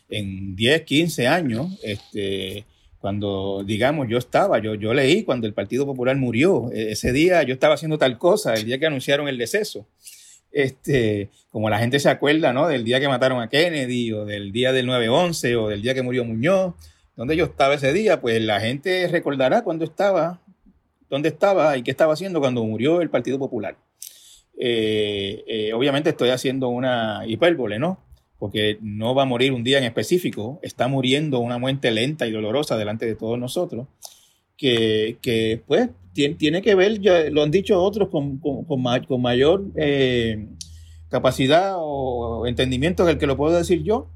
en, 0.09 0.57
10, 0.57 0.83
15 0.83 1.27
años. 1.27 1.79
Este, 1.83 2.65
cuando, 2.99 3.63
digamos, 3.65 4.09
yo 4.09 4.19
estaba, 4.19 4.59
yo, 4.59 4.75
yo 4.75 4.93
leí 4.95 5.23
cuando 5.23 5.47
el 5.47 5.55
Partido 5.55 5.87
Popular 5.87 6.17
murió. 6.17 6.71
E, 6.73 6.93
ese 6.93 7.13
día 7.13 7.43
yo 7.43 7.55
estaba 7.55 7.75
haciendo 7.75 7.99
tal 7.99 8.19
cosa, 8.19 8.55
el 8.55 8.65
día 8.65 8.79
que 8.79 8.87
anunciaron 8.87 9.29
el 9.29 9.39
deceso. 9.39 9.87
Este, 10.57 11.29
como 11.51 11.69
la 11.69 11.79
gente 11.79 12.01
se 12.01 12.09
acuerda, 12.09 12.55
¿no? 12.55 12.67
Del 12.67 12.83
día 12.83 12.99
que 12.99 13.09
mataron 13.09 13.43
a 13.43 13.51
Kennedy 13.51 14.11
o 14.13 14.25
del 14.25 14.53
día 14.53 14.73
del 14.73 14.89
9-11 14.89 15.55
o 15.55 15.69
del 15.69 15.83
día 15.83 15.93
que 15.93 16.01
murió 16.01 16.25
Muñoz, 16.25 16.73
donde 17.15 17.37
yo 17.37 17.45
estaba 17.45 17.75
ese 17.75 17.93
día, 17.93 18.23
pues 18.23 18.41
la 18.41 18.59
gente 18.59 19.07
recordará 19.09 19.63
cuándo 19.63 19.85
estaba, 19.85 20.41
dónde 21.11 21.29
estaba 21.29 21.77
y 21.77 21.83
qué 21.83 21.91
estaba 21.91 22.15
haciendo 22.15 22.41
cuando 22.41 22.65
murió 22.65 23.03
el 23.03 23.11
Partido 23.11 23.39
Popular. 23.39 23.77
Eh, 24.59 25.45
eh, 25.47 25.73
obviamente 25.75 26.09
estoy 26.09 26.31
haciendo 26.31 26.69
una 26.69 27.25
hipérbole, 27.27 27.79
¿no? 27.79 27.99
Porque 28.39 28.79
no 28.81 29.15
va 29.15 29.25
a 29.25 29.27
morir 29.27 29.53
un 29.53 29.63
día 29.63 29.77
en 29.77 29.85
específico, 29.85 30.59
está 30.63 30.89
muriendo 30.89 31.39
una 31.41 31.59
muerte 31.59 31.91
lenta 31.91 32.27
y 32.27 32.33
dolorosa 32.33 32.79
delante 32.79 33.05
de 33.05 33.15
todos 33.15 33.39
nosotros, 33.39 33.89
que, 34.57 35.19
que 35.21 35.61
pues 35.67 35.91
tiene, 36.17 36.63
que 36.63 36.75
ver, 36.75 37.01
ya 37.01 37.31
lo 37.31 37.43
han 37.43 37.51
dicho 37.51 37.81
otros, 37.83 38.09
con, 38.09 38.39
con, 38.39 39.23
mayor 39.23 39.65
eh, 39.77 40.49
capacidad 41.09 41.75
o 41.77 42.47
entendimiento 42.47 43.05
del 43.05 43.19
que 43.19 43.27
lo 43.27 43.37
puedo 43.37 43.57
decir 43.57 43.83
yo, 43.83 44.09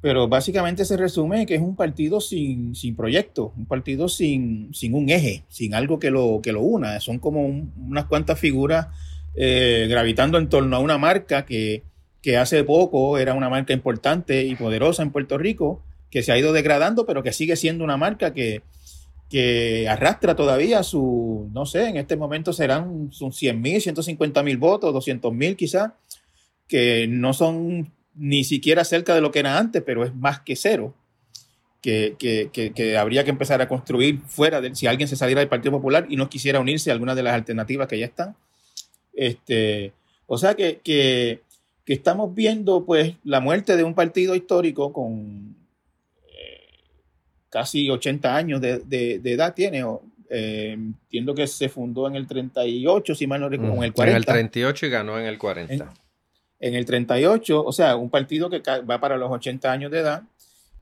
pero 0.00 0.28
básicamente 0.28 0.84
se 0.84 0.96
resume 0.96 1.44
que 1.44 1.56
es 1.56 1.60
un 1.60 1.76
partido 1.76 2.20
sin, 2.20 2.74
sin 2.74 2.96
proyecto, 2.96 3.52
un 3.56 3.66
partido 3.66 4.08
sin, 4.08 4.72
sin 4.72 4.94
un 4.94 5.10
eje, 5.10 5.44
sin 5.48 5.74
algo 5.74 5.98
que 5.98 6.10
lo, 6.10 6.40
que 6.42 6.52
lo 6.52 6.62
una. 6.62 7.00
Son 7.00 7.18
como 7.18 7.44
unas 7.44 8.06
cuantas 8.06 8.38
figuras 8.38 8.86
eh, 9.34 9.86
gravitando 9.90 10.38
en 10.38 10.48
torno 10.48 10.76
a 10.76 10.78
una 10.78 10.96
marca 10.96 11.44
que, 11.44 11.82
que 12.22 12.38
hace 12.38 12.64
poco 12.64 13.18
era 13.18 13.34
una 13.34 13.50
marca 13.50 13.74
importante 13.74 14.44
y 14.44 14.54
poderosa 14.54 15.02
en 15.02 15.10
Puerto 15.10 15.36
Rico, 15.36 15.82
que 16.10 16.22
se 16.22 16.32
ha 16.32 16.38
ido 16.38 16.52
degradando, 16.52 17.04
pero 17.04 17.22
que 17.22 17.32
sigue 17.32 17.56
siendo 17.56 17.84
una 17.84 17.96
marca 17.96 18.32
que, 18.32 18.62
que 19.30 19.88
arrastra 19.88 20.34
todavía 20.34 20.82
su, 20.82 21.48
no 21.54 21.64
sé, 21.64 21.88
en 21.88 21.96
este 21.96 22.16
momento 22.16 22.52
serán 22.52 23.12
sus 23.12 23.36
100 23.36 23.62
mil, 23.62 23.80
150 23.80 24.42
mil 24.42 24.58
votos, 24.58 24.92
200 24.92 25.32
mil 25.32 25.56
quizás, 25.56 25.92
que 26.66 27.06
no 27.08 27.32
son 27.32 27.92
ni 28.16 28.42
siquiera 28.42 28.84
cerca 28.84 29.14
de 29.14 29.20
lo 29.20 29.30
que 29.30 29.38
era 29.38 29.56
antes, 29.56 29.82
pero 29.86 30.04
es 30.04 30.14
más 30.14 30.40
que 30.40 30.56
cero. 30.56 30.94
Que, 31.80 32.16
que, 32.18 32.50
que, 32.74 32.98
habría 32.98 33.24
que 33.24 33.30
empezar 33.30 33.62
a 33.62 33.68
construir 33.68 34.20
fuera 34.26 34.60
de 34.60 34.74
si 34.74 34.86
alguien 34.86 35.08
se 35.08 35.16
saliera 35.16 35.40
del 35.40 35.48
Partido 35.48 35.72
Popular 35.72 36.06
y 36.10 36.16
no 36.16 36.28
quisiera 36.28 36.60
unirse 36.60 36.90
a 36.90 36.92
alguna 36.92 37.14
de 37.14 37.22
las 37.22 37.32
alternativas 37.32 37.88
que 37.88 37.98
ya 37.98 38.04
están. 38.04 38.36
Este, 39.14 39.94
o 40.26 40.36
sea 40.36 40.54
que, 40.54 40.80
que, 40.84 41.40
estamos 41.86 42.34
viendo 42.34 42.84
pues 42.84 43.14
la 43.24 43.40
muerte 43.40 43.76
de 43.76 43.82
un 43.82 43.94
partido 43.94 44.36
histórico 44.36 44.92
con 44.92 45.56
casi 47.50 47.90
80 47.90 48.34
años 48.34 48.60
de, 48.60 49.20
edad 49.24 49.54
tiene. 49.54 49.84
Eh, 50.32 50.72
entiendo 50.72 51.34
que 51.34 51.46
se 51.46 51.68
fundó 51.68 52.06
en 52.06 52.14
el 52.14 52.26
38, 52.26 53.14
si 53.14 53.26
mal 53.26 53.40
no 53.40 53.48
recuerdo, 53.48 53.74
en 53.74 53.82
el 53.82 53.92
40. 53.92 54.10
En 54.10 54.16
el 54.16 54.24
38 54.24 54.86
y 54.86 54.90
ganó 54.90 55.18
en 55.18 55.26
el 55.26 55.36
40. 55.36 55.92
En, 56.60 56.74
el 56.74 56.84
38, 56.86 57.64
o 57.64 57.72
sea, 57.72 57.96
un 57.96 58.10
partido 58.10 58.48
que 58.48 58.60
va 58.60 59.00
para 59.00 59.16
los 59.16 59.30
80 59.30 59.70
años 59.70 59.90
de 59.90 59.98
edad, 59.98 60.22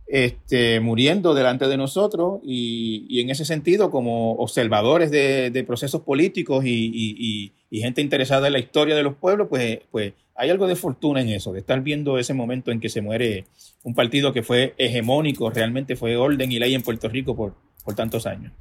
este, 0.09 0.81
muriendo 0.81 1.35
delante 1.35 1.68
de 1.68 1.77
nosotros 1.77 2.40
y, 2.42 3.21
en 3.21 3.29
ese 3.29 3.44
sentido, 3.44 3.90
como 3.90 4.33
observadores 4.33 5.11
de, 5.11 5.64
procesos 5.66 6.03
políticos 6.03 6.64
y, 6.64 7.53
gente 7.71 8.01
interesada 8.01 8.47
en 8.47 8.55
la 8.55 8.59
historia 8.59 8.97
de 8.97 9.03
los 9.03 9.16
pueblos, 9.16 9.49
pues, 9.51 9.81
pues 9.90 10.14
hay 10.35 10.51
algo 10.51 10.66
de 10.66 10.77
fortuna 10.77 11.21
en 11.21 11.29
eso, 11.29 11.53
de 11.53 11.61
estar 11.61 11.83
viendo 11.83 12.18
ese 12.18 12.33
momento 12.33 12.71
en 12.71 12.81
que 12.81 12.88
se 12.88 13.03
muere 13.03 13.44
un 13.83 13.94
partido 13.94 14.33
que 14.33 14.42
fue 14.42 14.75
hegemónico, 14.79 15.51
realmente 15.51 15.94
fue 15.94 16.16
orden 16.16 16.51
y 16.51 16.59
ley 16.59 16.75
en 16.75 16.83
Puerto 16.83 17.09
Rico 17.09 17.37
por, 17.37 17.55
tantos 17.94 18.27
años. 18.27 18.53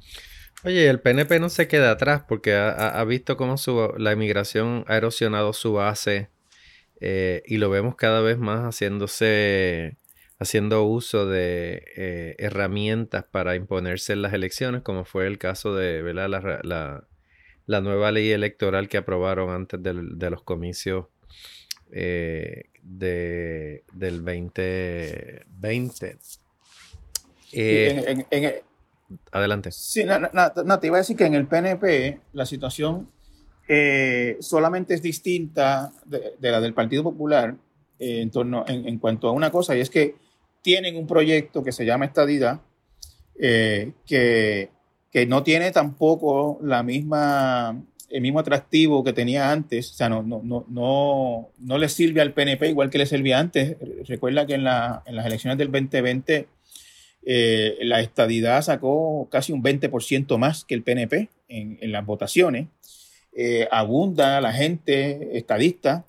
Oye, 0.64 0.88
el 0.88 1.00
PNP 1.00 1.38
no 1.38 1.50
se 1.50 1.68
queda 1.68 1.90
atrás 1.90 2.22
porque 2.26 2.54
ha, 2.54 3.04
visto 3.04 3.36
cómo 3.36 3.56
la 3.98 4.12
inmigración 4.12 4.84
ha 4.88 4.96
erosionado 4.96 5.52
su 5.52 5.74
base 5.74 6.30
eh, 7.00 7.42
y 7.46 7.58
lo 7.58 7.70
vemos 7.70 7.94
cada 7.94 8.22
vez 8.22 8.38
más 8.38 8.62
haciéndose 8.62 9.98
haciendo 10.38 10.84
uso 10.84 11.26
de 11.26 11.82
eh, 11.96 12.36
herramientas 12.38 13.24
para 13.24 13.56
imponerse 13.56 14.12
en 14.12 14.22
las 14.22 14.32
elecciones, 14.32 14.82
como 14.82 15.04
fue 15.04 15.26
el 15.26 15.38
caso 15.38 15.74
de 15.74 16.14
La, 16.14 16.28
la, 16.28 17.80
nueva 17.80 18.12
ley 18.12 18.30
electoral 18.30 18.88
que 18.88 18.98
aprobaron 18.98 19.50
antes 19.50 19.82
de 19.82 20.30
los 20.30 20.42
comicios 20.42 21.06
eh, 21.90 22.64
de, 22.82 23.84
del 23.92 24.24
2020. 24.24 26.18
Eh, 27.52 28.62
adelante. 29.32 29.72
Sí, 29.72 30.04
no, 30.04 30.80
te 30.80 30.86
iba 30.86 30.96
a 30.96 31.00
decir 31.00 31.16
que 31.16 31.24
en 31.24 31.34
el 31.34 31.46
PNP 31.46 32.20
la 32.34 32.44
situación 32.44 33.08
eh, 33.66 34.36
solamente 34.40 34.94
es 34.94 35.02
distinta 35.02 35.92
de, 36.04 36.34
la 36.40 36.60
del 36.60 36.74
Partido 36.74 37.02
Popular 37.02 37.56
en, 37.98 38.30
torno, 38.30 38.64
en, 38.68 38.98
cuanto 38.98 39.28
a 39.28 39.32
una 39.32 39.50
cosa, 39.50 39.76
y 39.76 39.80
es 39.80 39.90
que 39.90 40.14
tienen 40.62 40.96
un 40.96 41.06
proyecto 41.06 41.62
que 41.62 41.72
se 41.72 41.84
llama 41.84 42.06
Estadidad, 42.06 42.60
que, 43.38 44.70
que 45.12 45.26
no 45.26 45.42
tiene 45.42 45.70
tampoco 45.70 46.58
la 46.62 46.82
misma 46.82 47.80
el 48.10 48.22
mismo 48.22 48.38
atractivo 48.38 49.04
que 49.04 49.12
tenía 49.12 49.50
antes, 49.52 49.90
o 49.90 49.94
sea, 49.94 50.08
no, 50.08 50.22
no, 50.22 50.40
no, 50.42 50.64
no, 50.68 51.50
no 51.58 51.78
le 51.78 51.88
sirve 51.88 52.20
al 52.20 52.32
PNP 52.32 52.68
igual 52.68 52.90
que 52.90 52.98
le 52.98 53.06
servía 53.06 53.38
antes. 53.38 53.76
Recuerda 54.06 54.46
que 54.46 54.54
en, 54.54 54.64
la, 54.64 55.02
en 55.06 55.16
las 55.16 55.26
elecciones 55.26 55.58
del 55.58 55.70
2020 55.70 56.48
eh, 57.26 57.76
la 57.82 58.00
estadidad 58.00 58.62
sacó 58.62 59.28
casi 59.30 59.52
un 59.52 59.62
20% 59.62 60.38
más 60.38 60.64
que 60.64 60.74
el 60.74 60.82
PNP 60.82 61.28
en, 61.48 61.78
en 61.80 61.92
las 61.92 62.06
votaciones. 62.06 62.68
Eh, 63.32 63.68
abunda 63.70 64.40
la 64.40 64.52
gente 64.52 65.36
estadista 65.36 66.06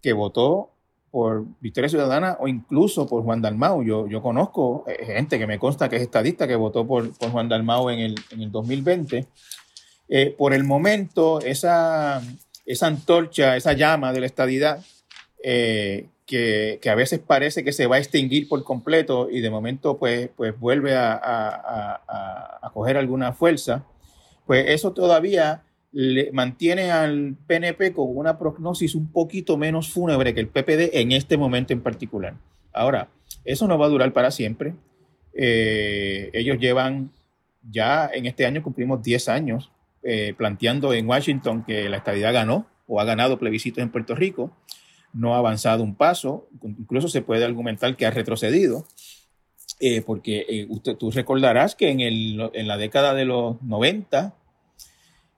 que 0.00 0.12
votó 0.12 0.70
por 1.14 1.44
Victoria 1.60 1.88
Ciudadana 1.88 2.36
o 2.40 2.48
incluso 2.48 3.06
por 3.06 3.22
Juan 3.22 3.40
Dalmau. 3.40 3.84
Yo, 3.84 4.08
yo 4.08 4.20
conozco 4.20 4.84
eh, 4.88 5.06
gente 5.06 5.38
que 5.38 5.46
me 5.46 5.60
consta 5.60 5.88
que 5.88 5.94
es 5.94 6.02
estadista 6.02 6.48
que 6.48 6.56
votó 6.56 6.84
por, 6.84 7.16
por 7.16 7.30
Juan 7.30 7.48
Dalmau 7.48 7.88
en 7.88 8.00
el, 8.00 8.14
en 8.32 8.42
el 8.42 8.50
2020 8.50 9.24
eh, 10.08 10.34
por 10.36 10.54
el 10.54 10.64
momento, 10.64 11.40
esa, 11.40 12.20
esa 12.66 12.86
antorcha, 12.88 13.56
esa 13.56 13.74
llama 13.74 14.12
de 14.12 14.20
la 14.20 14.26
estadidad, 14.26 14.84
eh, 15.40 16.08
que, 16.26 16.80
que, 16.82 16.90
a 16.90 16.96
veces 16.96 17.20
parece 17.20 17.62
que 17.62 17.70
se 17.70 17.86
va 17.86 17.94
a 17.94 18.00
extinguir 18.00 18.48
por 18.48 18.64
completo 18.64 19.28
y 19.30 19.40
de 19.40 19.50
momento 19.50 19.98
pues, 19.98 20.30
pues 20.36 20.58
vuelve 20.58 20.96
a, 20.96 21.12
a, 21.12 22.60
a, 22.60 22.70
coger 22.72 22.96
alguna 22.96 23.32
fuerza, 23.32 23.84
pues 24.46 24.64
eso 24.68 24.92
todavía 24.92 25.62
le 25.94 26.32
mantiene 26.32 26.90
al 26.90 27.36
PNP 27.46 27.92
con 27.92 28.06
una 28.16 28.36
prognosis 28.36 28.96
un 28.96 29.12
poquito 29.12 29.56
menos 29.56 29.90
fúnebre 29.90 30.34
que 30.34 30.40
el 30.40 30.48
PPD 30.48 30.90
en 30.94 31.12
este 31.12 31.36
momento 31.36 31.72
en 31.72 31.82
particular. 31.82 32.34
Ahora, 32.72 33.08
eso 33.44 33.68
no 33.68 33.78
va 33.78 33.86
a 33.86 33.90
durar 33.90 34.12
para 34.12 34.32
siempre. 34.32 34.74
Eh, 35.32 36.30
ellos 36.32 36.58
llevan 36.58 37.12
ya 37.70 38.10
en 38.12 38.26
este 38.26 38.44
año 38.44 38.62
cumplimos 38.62 39.02
10 39.02 39.28
años 39.28 39.70
eh, 40.02 40.34
planteando 40.36 40.92
en 40.92 41.08
Washington 41.08 41.64
que 41.64 41.88
la 41.88 41.98
estabilidad 41.98 42.34
ganó 42.34 42.66
o 42.86 43.00
ha 43.00 43.04
ganado 43.04 43.38
plebiscitos 43.38 43.82
en 43.82 43.90
Puerto 43.90 44.14
Rico, 44.14 44.50
no 45.12 45.34
ha 45.34 45.38
avanzado 45.38 45.82
un 45.82 45.94
paso, 45.94 46.48
incluso 46.62 47.08
se 47.08 47.22
puede 47.22 47.44
argumentar 47.44 47.96
que 47.96 48.04
ha 48.04 48.10
retrocedido, 48.10 48.84
eh, 49.80 50.02
porque 50.02 50.44
eh, 50.48 50.66
usted, 50.68 50.96
tú 50.96 51.10
recordarás 51.10 51.74
que 51.74 51.90
en, 51.90 52.00
el, 52.00 52.50
en, 52.52 52.68
la 52.68 52.76
década 52.76 53.14
de 53.14 53.24
los 53.24 53.62
90, 53.62 54.34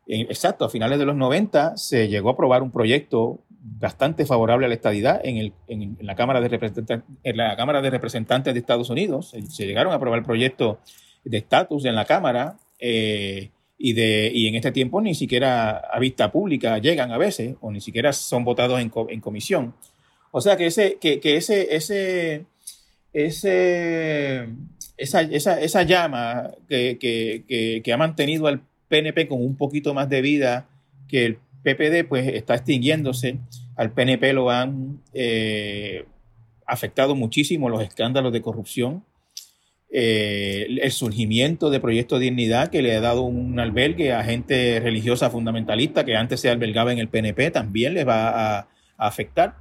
exacto, 0.07 0.65
a 0.65 0.71
finales 0.71 0.99
de 0.99 1.05
los 1.05 1.17
90, 1.17 1.77
se 1.77 2.09
llegó 2.09 2.31
a 2.31 2.33
aprobar 2.33 2.63
un 2.63 2.71
proyecto 2.71 3.41
bastante 3.49 4.25
favorable 4.27 4.67
a 4.67 4.69
la 4.69 4.75
estadidad 4.75 5.21
en, 5.25 5.37
el, 5.39 5.53
en, 5.67 5.97
la 6.01 6.15
Cámara 6.15 6.41
de 6.41 6.49
Representantes, 6.49 7.09
en 7.25 7.37
la 7.37 7.57
Cámara 7.57 7.83
de 7.83 7.91
Representantes 7.91 8.55
de 8.55 8.61
Estados 8.61 8.91
Unidos. 8.91 9.35
Se, 9.49 9.67
llegaron 9.67 9.93
a 9.93 9.97
aprobar 9.97 10.21
el 10.21 10.25
proyecto 10.25 10.79
de 11.25 11.39
estatus 11.39 11.85
en 11.85 11.97
la 11.97 12.05
Cámara. 12.05 12.59
Eh, 12.79 13.51
y, 13.79 13.93
de, 13.93 14.31
y 14.33 14.47
en 14.49 14.55
este 14.55 14.73
tiempo 14.73 15.03
ni 15.03 15.15
siquiera 15.15 15.77
a 15.77 15.99
vista 15.99 16.33
pública 16.33 16.79
llegan 16.79 17.13
a 17.13 17.19
veces 17.19 17.57
o 17.61 17.71
ni 17.71 17.83
siquiera 17.83 18.13
son 18.13 18.45
votados 18.45 18.81
en, 18.81 18.91
en 19.09 19.21
comisión. 19.21 19.75
O 20.31 20.41
sea 20.41 20.57
que 20.57 20.67
ese, 20.67 20.99
que, 20.99 21.21
que 21.21 21.37
ese, 21.37 21.75
ese, 21.75 22.47
ese, 23.13 24.49
esa, 24.97 25.23
esa, 25.23 25.61
esa 25.61 25.83
llama 25.83 26.51
que, 26.69 26.99
que, 26.99 27.83
que, 27.83 27.93
ha 27.93 27.97
mantenido 27.97 28.47
al 28.47 28.63
PNP 28.89 29.29
con 29.29 29.41
un 29.41 29.57
poquito 29.57 29.95
más 29.95 30.09
de 30.09 30.21
vida 30.23 30.69
que 31.09 31.27
el 31.27 31.39
PPD, 31.63 32.09
pues 32.09 32.29
está 32.29 32.55
extinguiéndose. 32.55 33.39
Al 33.77 33.93
PNP 33.93 34.33
lo 34.33 34.51
han 34.51 35.01
eh, 35.13 36.05
afectado 36.67 37.15
muchísimo 37.15 37.69
los 37.69 37.83
escándalos 37.83 38.33
de 38.33 38.43
corrupción 38.43 39.05
eh, 39.89 40.67
el 40.83 40.91
surgimiento 40.91 41.71
de 41.71 41.79
Proyecto 41.79 42.19
Dignidad 42.19 42.69
que 42.69 42.83
le 42.83 42.97
ha 42.97 43.01
dado 43.01 43.23
un 43.23 43.59
albergue 43.61 44.13
a 44.13 44.25
gente 44.25 44.81
religiosa 44.81 45.31
fundamentalista 45.31 46.05
que 46.05 46.17
antes 46.17 46.41
se 46.41 46.51
albergaba 46.51 46.93
en 46.93 46.99
el 46.99 47.09
PNP, 47.09 47.53
también 47.53 47.95
les 47.95 48.07
va 48.07 48.59
a, 48.59 48.69
afectar. 48.99 49.57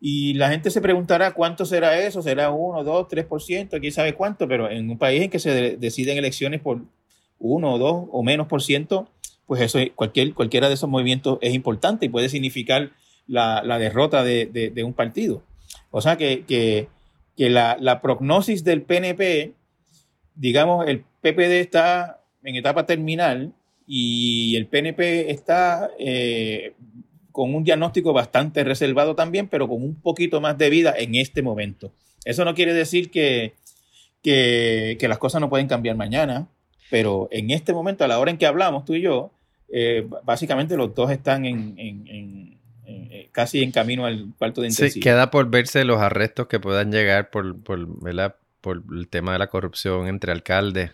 Y 0.00 0.34
la 0.34 0.50
gente 0.50 0.70
se 0.70 0.80
preguntará 0.80 1.32
cuánto 1.32 1.64
será 1.64 1.98
eso, 1.98 2.20
será 2.20 2.50
1, 2.50 2.84
2, 2.84 3.08
3%, 3.08 3.80
quién 3.80 3.92
sabe 3.92 4.14
cuánto, 4.14 4.48
pero 4.48 4.68
en 4.68 4.90
un 4.90 4.98
país 4.98 5.22
en 5.22 5.30
que 5.30 5.38
se 5.38 5.76
deciden 5.76 6.18
elecciones 6.18 6.60
por 6.60 6.82
1 7.42 7.72
o 7.72 7.78
2 7.78 8.08
o 8.10 8.22
menos 8.22 8.46
por 8.46 8.62
ciento, 8.62 9.08
pues 9.46 9.60
eso 9.60 9.78
cualquier, 9.94 10.34
cualquiera 10.34 10.68
de 10.68 10.74
esos 10.74 10.88
movimientos 10.88 11.38
es 11.40 11.54
importante 11.54 12.06
y 12.06 12.08
puede 12.08 12.28
significar 12.28 12.92
la, 13.26 13.62
derrota 13.78 14.24
de, 14.24 14.82
un 14.84 14.94
partido. 14.94 15.42
O 15.90 16.00
sea 16.00 16.16
que, 16.16 16.44
que, 16.46 16.88
la, 17.50 17.76
la, 17.80 18.00
prognosis 18.00 18.64
del 18.64 18.82
PNP, 18.82 19.52
digamos, 20.34 20.86
el 20.86 21.04
PPD 21.20 21.60
está 21.60 22.20
en 22.42 22.56
etapa 22.56 22.86
terminal 22.86 23.52
y 23.86 24.56
el 24.56 24.66
PNP 24.66 25.30
está 25.30 25.90
eh, 25.98 26.74
con 27.30 27.54
un 27.54 27.64
diagnóstico 27.64 28.12
bastante 28.12 28.64
reservado 28.64 29.14
también, 29.14 29.48
pero 29.48 29.68
con 29.68 29.82
un 29.82 29.94
poquito 29.96 30.40
más 30.40 30.56
de 30.58 30.70
vida 30.70 30.94
en 30.96 31.14
este 31.14 31.42
momento. 31.42 31.92
Eso 32.24 32.44
no 32.44 32.54
quiere 32.54 32.74
decir 32.74 33.10
que, 33.10 33.54
que, 34.22 34.96
las 35.08 35.18
cosas 35.18 35.40
no 35.40 35.48
pueden 35.48 35.66
cambiar 35.66 35.96
mañana, 35.96 36.48
pero 36.92 37.26
en 37.30 37.50
este 37.50 37.72
momento, 37.72 38.04
a 38.04 38.06
la 38.06 38.18
hora 38.18 38.30
en 38.30 38.36
que 38.36 38.44
hablamos 38.44 38.84
tú 38.84 38.92
y 38.92 39.00
yo, 39.00 39.30
eh, 39.70 40.06
básicamente 40.24 40.76
los 40.76 40.94
dos 40.94 41.10
están 41.10 41.46
en, 41.46 41.74
eh, 42.84 43.30
casi 43.32 43.62
en 43.62 43.72
camino 43.72 44.04
al 44.04 44.34
cuarto 44.36 44.60
de 44.60 44.68
intensivo. 44.68 44.92
Sí, 44.92 45.00
queda 45.00 45.30
por 45.30 45.48
verse 45.48 45.86
los 45.86 46.02
arrestos 46.02 46.48
que 46.48 46.60
puedan 46.60 46.92
llegar 46.92 47.30
por, 47.30 47.58
por, 47.62 47.88
por 48.60 48.82
el 48.92 49.08
tema 49.08 49.32
de 49.32 49.38
la 49.38 49.46
corrupción 49.46 50.06
entre 50.06 50.32
alcaldes, 50.32 50.90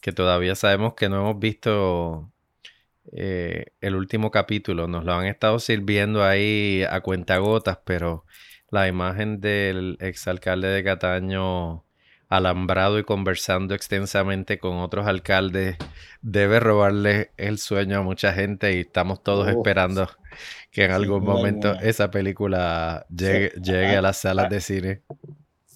que 0.00 0.12
todavía 0.12 0.54
sabemos 0.54 0.94
que 0.94 1.10
no 1.10 1.16
hemos 1.16 1.38
visto 1.38 2.32
eh, 3.12 3.66
el 3.82 3.96
último 3.96 4.30
capítulo. 4.30 4.88
Nos 4.88 5.04
lo 5.04 5.12
han 5.12 5.26
estado 5.26 5.58
sirviendo 5.58 6.24
ahí 6.24 6.84
a 6.88 7.02
cuentagotas, 7.02 7.80
pero 7.84 8.24
la 8.70 8.88
imagen 8.88 9.42
del 9.42 9.98
exalcalde 10.00 10.68
de 10.68 10.82
Cataño 10.82 11.84
alambrado 12.28 12.98
y 12.98 13.04
conversando 13.04 13.74
extensamente 13.74 14.58
con 14.58 14.76
otros 14.78 15.06
alcaldes 15.06 15.76
debe 16.20 16.60
robarle 16.60 17.30
el 17.36 17.58
sueño 17.58 17.98
a 17.98 18.02
mucha 18.02 18.32
gente 18.32 18.76
y 18.76 18.80
estamos 18.80 19.22
todos 19.22 19.48
esperando 19.48 20.08
que 20.70 20.84
en 20.84 20.90
algún 20.90 21.24
momento 21.24 21.74
esa 21.80 22.10
película 22.10 23.06
llegue, 23.08 23.52
llegue 23.60 23.96
a 23.96 24.02
las 24.02 24.18
salas 24.18 24.50
de 24.50 24.60
cine 24.60 25.02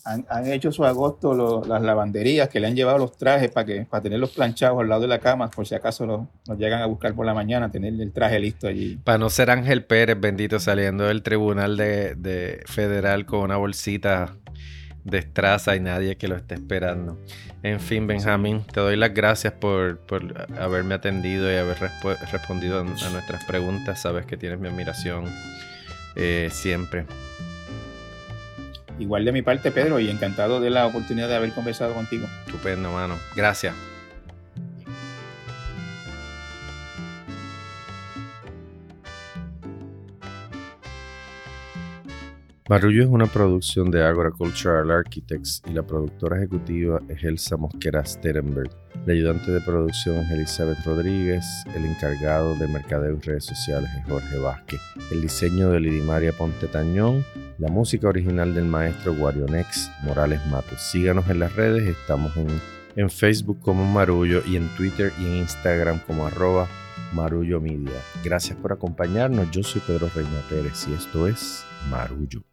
han, 0.05 0.46
hecho 0.46 0.72
su 0.72 0.84
agosto 0.84 1.62
las 1.66 1.82
lavanderías 1.82 2.48
que 2.48 2.61
le 2.61 2.66
han 2.66 2.74
llevado 2.74 2.98
los 2.98 3.16
trajes 3.16 3.50
para 3.50 3.66
que 3.66 3.86
para 3.88 4.03
tenerlos 4.03 4.30
planchados 4.30 4.80
al 4.80 4.88
lado 4.88 5.03
de 5.03 5.09
la 5.09 5.18
cama, 5.18 5.48
por 5.50 5.66
si 5.66 5.74
acaso 5.74 6.07
nos 6.07 6.59
llegan 6.59 6.82
a 6.82 6.86
buscar 6.86 7.14
por 7.14 7.24
la 7.24 7.34
mañana, 7.34 7.70
tener 7.70 7.94
el 7.94 8.12
traje 8.12 8.38
listo 8.40 8.66
allí. 8.66 8.96
Para 8.96 9.18
no 9.18 9.30
ser 9.30 9.50
Ángel 9.50 9.84
Pérez, 9.84 10.18
bendito, 10.18 10.59
saliendo 10.59 11.05
del 11.05 11.22
tribunal 11.22 11.76
de, 11.76 12.62
federal 12.66 13.26
con 13.26 13.40
una 13.40 13.57
bolsita 13.57 14.36
de 15.05 15.18
estraza 15.18 15.74
y 15.76 15.80
nadie 15.80 16.16
que 16.16 16.28
lo 16.28 16.36
esté 16.36 16.55
esperando. 16.55 17.18
En 17.62 17.80
fin, 17.80 18.07
Benjamín, 18.07 18.64
te 18.64 18.80
doy 18.80 18.96
las 18.96 19.14
gracias 19.14 19.53
por, 19.53 20.00
haberme 20.59 20.94
atendido 20.94 21.53
y 21.53 21.57
haber 21.57 21.78
respondido 22.30 22.80
a, 22.80 22.84
nuestras 22.84 23.44
preguntas. 23.44 24.00
Sabes 24.00 24.26
que 24.26 24.36
tienes 24.36 24.59
mi 24.59 24.68
admiración 24.68 25.24
eh, 26.16 26.48
siempre. 26.53 27.07
Igual 28.98 29.24
de 29.24 29.32
mi 29.32 29.42
parte, 29.42 29.70
Pedro, 29.70 29.98
y 29.98 30.11
encantado 30.11 30.61
de 30.61 30.70
la 30.70 30.86
oportunidad 30.86 31.28
de 31.28 31.36
haber 31.36 31.53
conversado 31.53 31.94
contigo. 31.94 32.26
Estupendo, 32.46 32.92
mano. 32.92 33.16
Gracias. 33.34 33.74
Marullo 42.68 43.02
es 43.02 43.08
una 43.08 43.26
producción 43.26 43.90
de 43.90 44.04
Agricultural 44.04 44.90
Architects 44.90 45.62
y 45.66 45.72
la 45.72 45.82
productora 45.82 46.36
ejecutiva 46.36 47.00
es 47.08 47.22
Elsa 47.24 47.56
Mosquera 47.56 48.04
Sterenberg. 48.04 48.70
La 49.04 49.14
ayudante 49.14 49.50
de 49.50 49.60
producción 49.60 50.16
es 50.18 50.30
Elizabeth 50.30 50.78
Rodríguez. 50.84 51.44
El 51.74 51.84
encargado 51.84 52.54
de 52.54 52.68
mercadeo 52.68 53.16
y 53.16 53.20
redes 53.20 53.46
sociales 53.46 53.90
es 53.98 54.04
Jorge 54.08 54.38
Vázquez. 54.38 54.80
El 55.10 55.22
diseño 55.22 55.70
de 55.70 55.80
Lidimaria 55.80 56.32
Ponte 56.32 56.68
Tañón 56.68 57.24
la 57.58 57.68
música 57.68 58.08
original 58.08 58.54
del 58.54 58.64
maestro 58.64 59.14
Guarionex 59.14 59.90
Morales 60.02 60.40
Matos. 60.46 60.80
Síganos 60.90 61.28
en 61.30 61.38
las 61.38 61.54
redes, 61.54 61.86
estamos 61.88 62.36
en, 62.36 62.48
en 62.96 63.10
Facebook 63.10 63.60
como 63.60 63.84
Marullo 63.84 64.42
y 64.46 64.56
en 64.56 64.68
Twitter 64.76 65.12
y 65.20 65.26
en 65.26 65.36
Instagram 65.36 66.00
como 66.06 66.26
arroba 66.26 66.68
Marullo 67.12 67.60
Media. 67.60 68.00
Gracias 68.24 68.56
por 68.58 68.72
acompañarnos, 68.72 69.50
yo 69.50 69.62
soy 69.62 69.80
Pedro 69.86 70.08
Reina 70.14 70.40
Pérez 70.48 70.86
y 70.88 70.94
esto 70.94 71.26
es 71.26 71.64
Marullo. 71.90 72.51